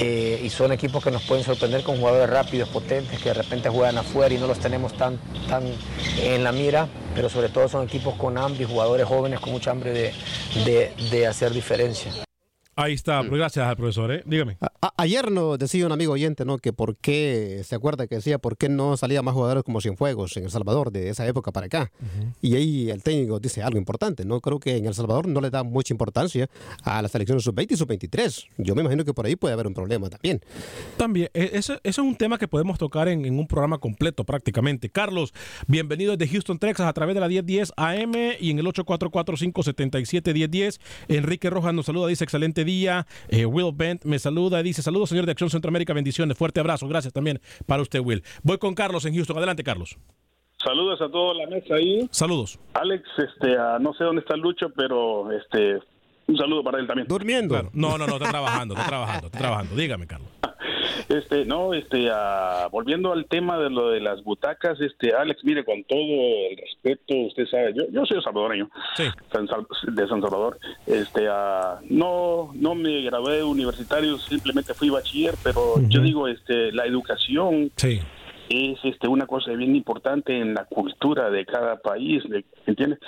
[0.00, 3.68] Eh, y son equipos que nos pueden sorprender con jugadores rápidos, potentes, que de repente
[3.68, 5.62] juegan afuera y no los tenemos tan, tan
[6.22, 9.70] en la mira, pero sobre todo son equipos con hambre y jugadores jóvenes con mucha
[9.70, 9.92] hambre
[10.64, 12.27] de, de hacer diferencia.
[12.80, 14.22] Ahí está, pues gracias al profesor, ¿eh?
[14.24, 14.56] dígame.
[14.96, 16.58] ayer nos decía un amigo oyente, ¿no?
[16.58, 20.36] Que por qué, se acuerda que decía, por qué no salía más jugadores como Cienfuegos
[20.36, 21.90] en El Salvador de esa época para acá.
[22.40, 24.40] Y ahí el técnico dice algo importante, ¿no?
[24.40, 26.48] Creo que en El Salvador no le da mucha importancia
[26.84, 28.46] a las selecciones sub-20 y sub-23.
[28.58, 30.40] Yo me imagino que por ahí puede haber un problema también.
[30.96, 34.88] También, e, eso, es un tema que podemos tocar en, un programa completo prácticamente.
[34.88, 35.34] Carlos,
[35.66, 40.78] bienvenido desde Houston, Texas, a través de la 1010 AM y en el 844-577-1010.
[41.08, 43.06] Enrique Rojas nos saluda, dice excelente día.
[43.28, 47.12] Eh, Will Bent me saluda, dice saludos señor de Acción Centroamérica, bendiciones, fuerte abrazo, gracias
[47.12, 48.22] también para usted Will.
[48.42, 49.96] Voy con Carlos en Houston, adelante Carlos.
[50.62, 52.08] Saludos a toda la mesa ahí.
[52.10, 52.58] Saludos.
[52.74, 55.80] Alex, este, no sé dónde está Lucho, pero este,
[56.26, 57.08] un saludo para él también.
[57.08, 57.70] Durmiendo.
[57.72, 59.76] No, no, no, está trabajando, está trabajando, está trabajando.
[59.76, 60.28] Dígame, Carlos.
[61.08, 62.10] Este, no, este,
[62.70, 67.14] volviendo al tema de lo de las butacas, este, Alex, mire, con todo el respeto,
[67.26, 69.04] usted sabe, yo, yo soy salvadoreño, sí.
[69.04, 71.26] de San Salvador, este,
[71.88, 78.00] no, no me gradué universitario, simplemente fui bachiller, pero yo digo, este, la educación sí
[78.48, 82.22] es este una cosa bien importante en la cultura de cada país,
[82.66, 82.98] ¿entiendes?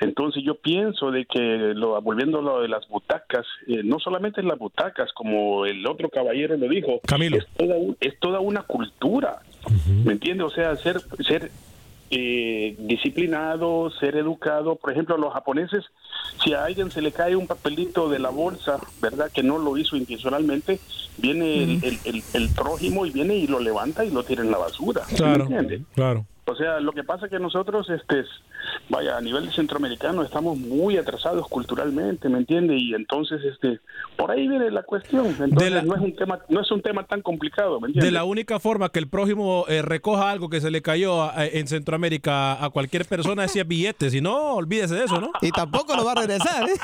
[0.00, 4.42] Entonces yo pienso de que lo volviendo a lo de las butacas, eh, no solamente
[4.42, 7.38] las butacas, como el otro caballero lo dijo, Camilo.
[7.38, 9.40] es toda es toda una cultura,
[10.04, 10.46] ¿me entiendes?
[10.46, 11.50] O sea, ser ser
[12.14, 14.76] eh, disciplinado, ser educado.
[14.76, 15.82] Por ejemplo, a los japoneses,
[16.44, 19.30] si a alguien se le cae un papelito de la bolsa, ¿verdad?
[19.32, 20.78] Que no lo hizo intencionalmente,
[21.16, 24.58] viene el, el, el, prójimo y viene y lo levanta y lo tira en la
[24.58, 25.02] basura.
[25.16, 25.48] Claro,
[25.94, 26.26] claro.
[26.44, 28.24] O sea, lo que pasa es que nosotros, este,
[28.88, 32.76] vaya, a nivel centroamericano estamos muy atrasados culturalmente, ¿me entiende?
[32.76, 33.78] Y entonces, este,
[34.16, 35.28] por ahí viene la cuestión.
[35.38, 38.06] Entonces, no es un tema, no es un tema tan complicado, ¿me entiende?
[38.06, 41.68] De la única forma que el prójimo eh, recoja algo que se le cayó en
[41.68, 45.30] Centroamérica a cualquier persona es si es billete, si no, olvídese de eso, ¿no?
[45.42, 46.72] Y tampoco lo va a regresar, ¿eh?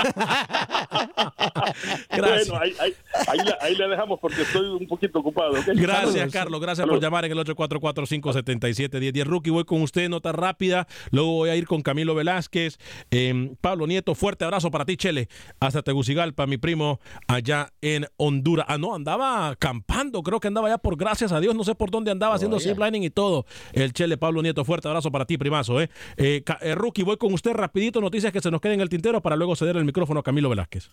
[2.11, 2.49] Gracias.
[2.49, 2.75] Bueno, ahí,
[3.61, 5.55] ahí, la, dejamos porque estoy un poquito ocupado.
[5.67, 6.61] Gracias, Carlos.
[6.61, 9.25] Gracias por llamar en el 844-577-1010.
[9.25, 10.87] Rookie, voy con usted, nota rápida.
[11.11, 12.79] Luego voy a ir con Camilo Velázquez.
[13.11, 15.29] Em, Pablo Nieto, fuerte abrazo para ti, Chele.
[15.61, 18.67] Hasta Tegucigalpa, mi primo, allá en Honduras.
[18.69, 21.91] Ah, no, andaba acampando, creo que andaba ya por gracias a Dios, no sé por
[21.91, 23.47] dónde andaba haciendo ziplining y todo.
[23.73, 25.81] El Chele, Pablo Nieto, fuerte abrazo para ti, primazo.
[25.81, 25.91] Eh.
[26.17, 29.21] Eh, eh, Rookie, voy con usted rapidito, noticias que se nos queden en el tintero
[29.23, 30.91] para luego ceder el micrófono a Camilo Velázquez.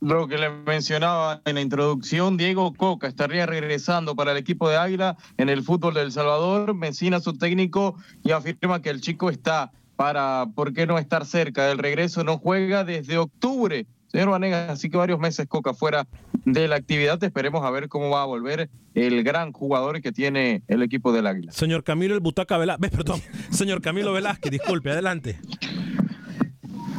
[0.00, 4.76] Lo que le mencionaba en la introducción, Diego Coca estaría regresando para el equipo de
[4.76, 6.74] Águila en el fútbol del Salvador.
[6.74, 11.66] Mencina, su técnico, y afirma que el chico está para, ¿por qué no estar cerca
[11.66, 12.24] del regreso?
[12.24, 13.86] No juega desde octubre.
[14.08, 16.06] Señor Vanegas, así que varios meses Coca fuera
[16.44, 17.22] de la actividad.
[17.24, 21.26] Esperemos a ver cómo va a volver el gran jugador que tiene el equipo del
[21.26, 21.52] Águila.
[21.52, 23.20] Señor Camilo el Butaca Velázquez, perdón,
[23.50, 25.38] señor Camilo Velázquez, disculpe, adelante.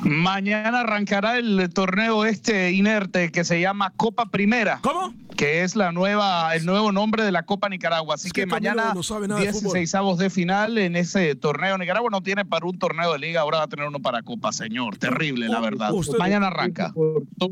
[0.03, 4.79] Mañana arrancará el torneo este inerte que se llama Copa Primera.
[4.81, 5.13] ¿Cómo?
[5.35, 8.15] Que es la nueva, el nuevo nombre de la Copa Nicaragua.
[8.15, 11.77] Así que, mañana, no sabe nada de 16 avos de final en ese torneo.
[11.77, 14.51] Nicaragua no tiene para un torneo de liga, ahora va a tener uno para Copa,
[14.51, 14.97] señor.
[14.97, 15.93] Terrible, la verdad.
[15.93, 16.91] Usted- Mañana arranca.
[16.93, 17.51] Por todo,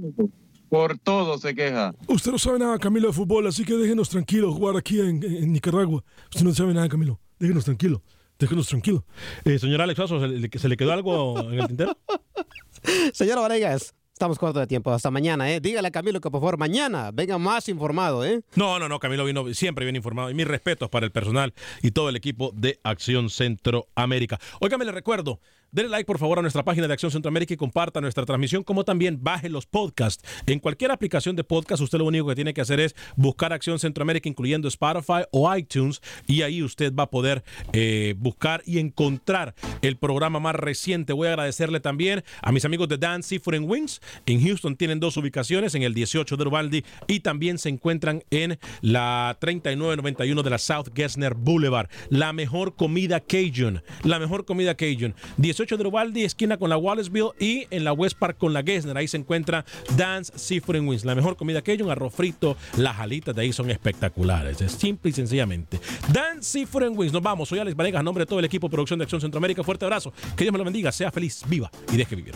[0.70, 1.94] por todo se queja.
[2.08, 5.52] Usted no sabe nada, Camilo, de fútbol, así que déjenos tranquilos jugar aquí en, en
[5.54, 6.04] Nicaragua.
[6.32, 7.20] Usted no sabe nada, Camilo.
[7.40, 8.02] Déjenos tranquilo.
[8.40, 9.06] Déjenos tranquilo.
[9.46, 11.98] Eh, señor Alex ¿se le, ¿se le quedó algo en el tintero?
[13.14, 14.92] Señor Varegas, estamos cortos de tiempo.
[14.92, 15.60] Hasta mañana, ¿eh?
[15.60, 18.42] Dígale a Camilo que por favor mañana venga más informado, ¿eh?
[18.56, 20.30] No, no, no, Camilo vino siempre bien informado.
[20.30, 24.40] Y mis respetos para el personal y todo el equipo de Acción Centroamérica.
[24.60, 25.40] Óigame, le recuerdo,
[25.76, 28.86] denle like por favor a nuestra página de Acción Centroamérica y comparta nuestra transmisión, como
[28.86, 30.24] también baje los podcasts.
[30.46, 33.78] En cualquier aplicación de podcast, usted lo único que tiene que hacer es buscar Acción
[33.78, 39.54] Centroamérica, incluyendo Spotify o iTunes, y ahí usted va a poder eh, buscar y encontrar
[39.82, 41.12] el programa más reciente.
[41.12, 44.00] Voy a agradecerle también a mis amigos de Dan Seafood and Wings.
[44.26, 48.60] En Houston tienen dos ubicaciones, en el 18 de Uvalde y también se encuentran en
[48.80, 51.90] la 3991 de la South Gessner Boulevard.
[52.10, 53.82] La mejor comida Cajun.
[54.04, 55.16] La mejor comida Cajun.
[55.36, 58.96] 18 de Uvalde, esquina con la Wallaceville y en la West Park con la Gessner.
[58.96, 59.66] Ahí se encuentra
[59.98, 61.04] Dan's Seafood and Wings.
[61.04, 64.62] La mejor comida Cajun, arroz frito, las alitas de ahí son espectaculares.
[64.62, 65.80] Es simple y sencillamente.
[66.14, 67.12] Dan's Seafood Wings.
[67.12, 67.50] Nos vamos.
[67.50, 69.64] Soy Alex Vanegas, a nombre de todo el equipo de producción de Acción Centroamérica.
[69.64, 70.14] Fuerte abrazo.
[70.36, 70.92] Que Dios me lo bendiga.
[70.92, 72.36] Sea feliz, viva y deje vivir.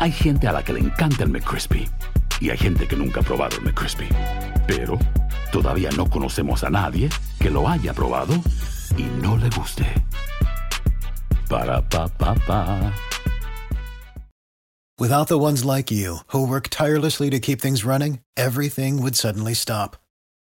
[0.00, 1.88] Hay gente a la que le encanta el McCrispy
[2.40, 4.08] y hay gente que nunca ha probado el McCrispy.
[4.66, 4.98] Pero
[5.52, 7.08] todavía no conocemos a nadie
[7.38, 8.34] que lo haya probado
[8.96, 9.86] y no le guste.
[11.48, 12.92] Para pa pa pa.
[14.98, 19.54] Without the ones like you, who work tirelessly to keep things running, everything would suddenly
[19.54, 19.96] stop.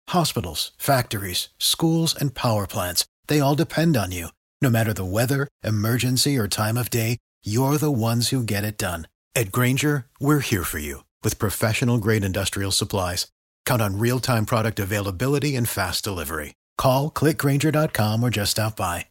[0.09, 4.29] Hospitals, factories, schools, and power plants, they all depend on you.
[4.61, 8.77] No matter the weather, emergency, or time of day, you're the ones who get it
[8.77, 9.07] done.
[9.35, 13.27] At Granger, we're here for you with professional grade industrial supplies.
[13.65, 16.53] Count on real time product availability and fast delivery.
[16.77, 19.07] Call clickgranger.com or just stop by.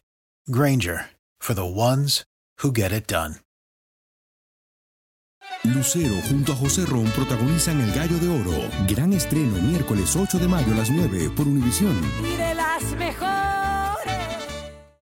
[0.49, 2.23] Granger for the ones
[2.61, 3.35] who get it done.
[5.63, 8.69] Lucero junto a José Ron protagonizan El Gallo de Oro.
[8.87, 11.99] Gran estreno miércoles 8 de mayo a las 9 por Univisión.
[12.23, 13.24] Y de las mejores.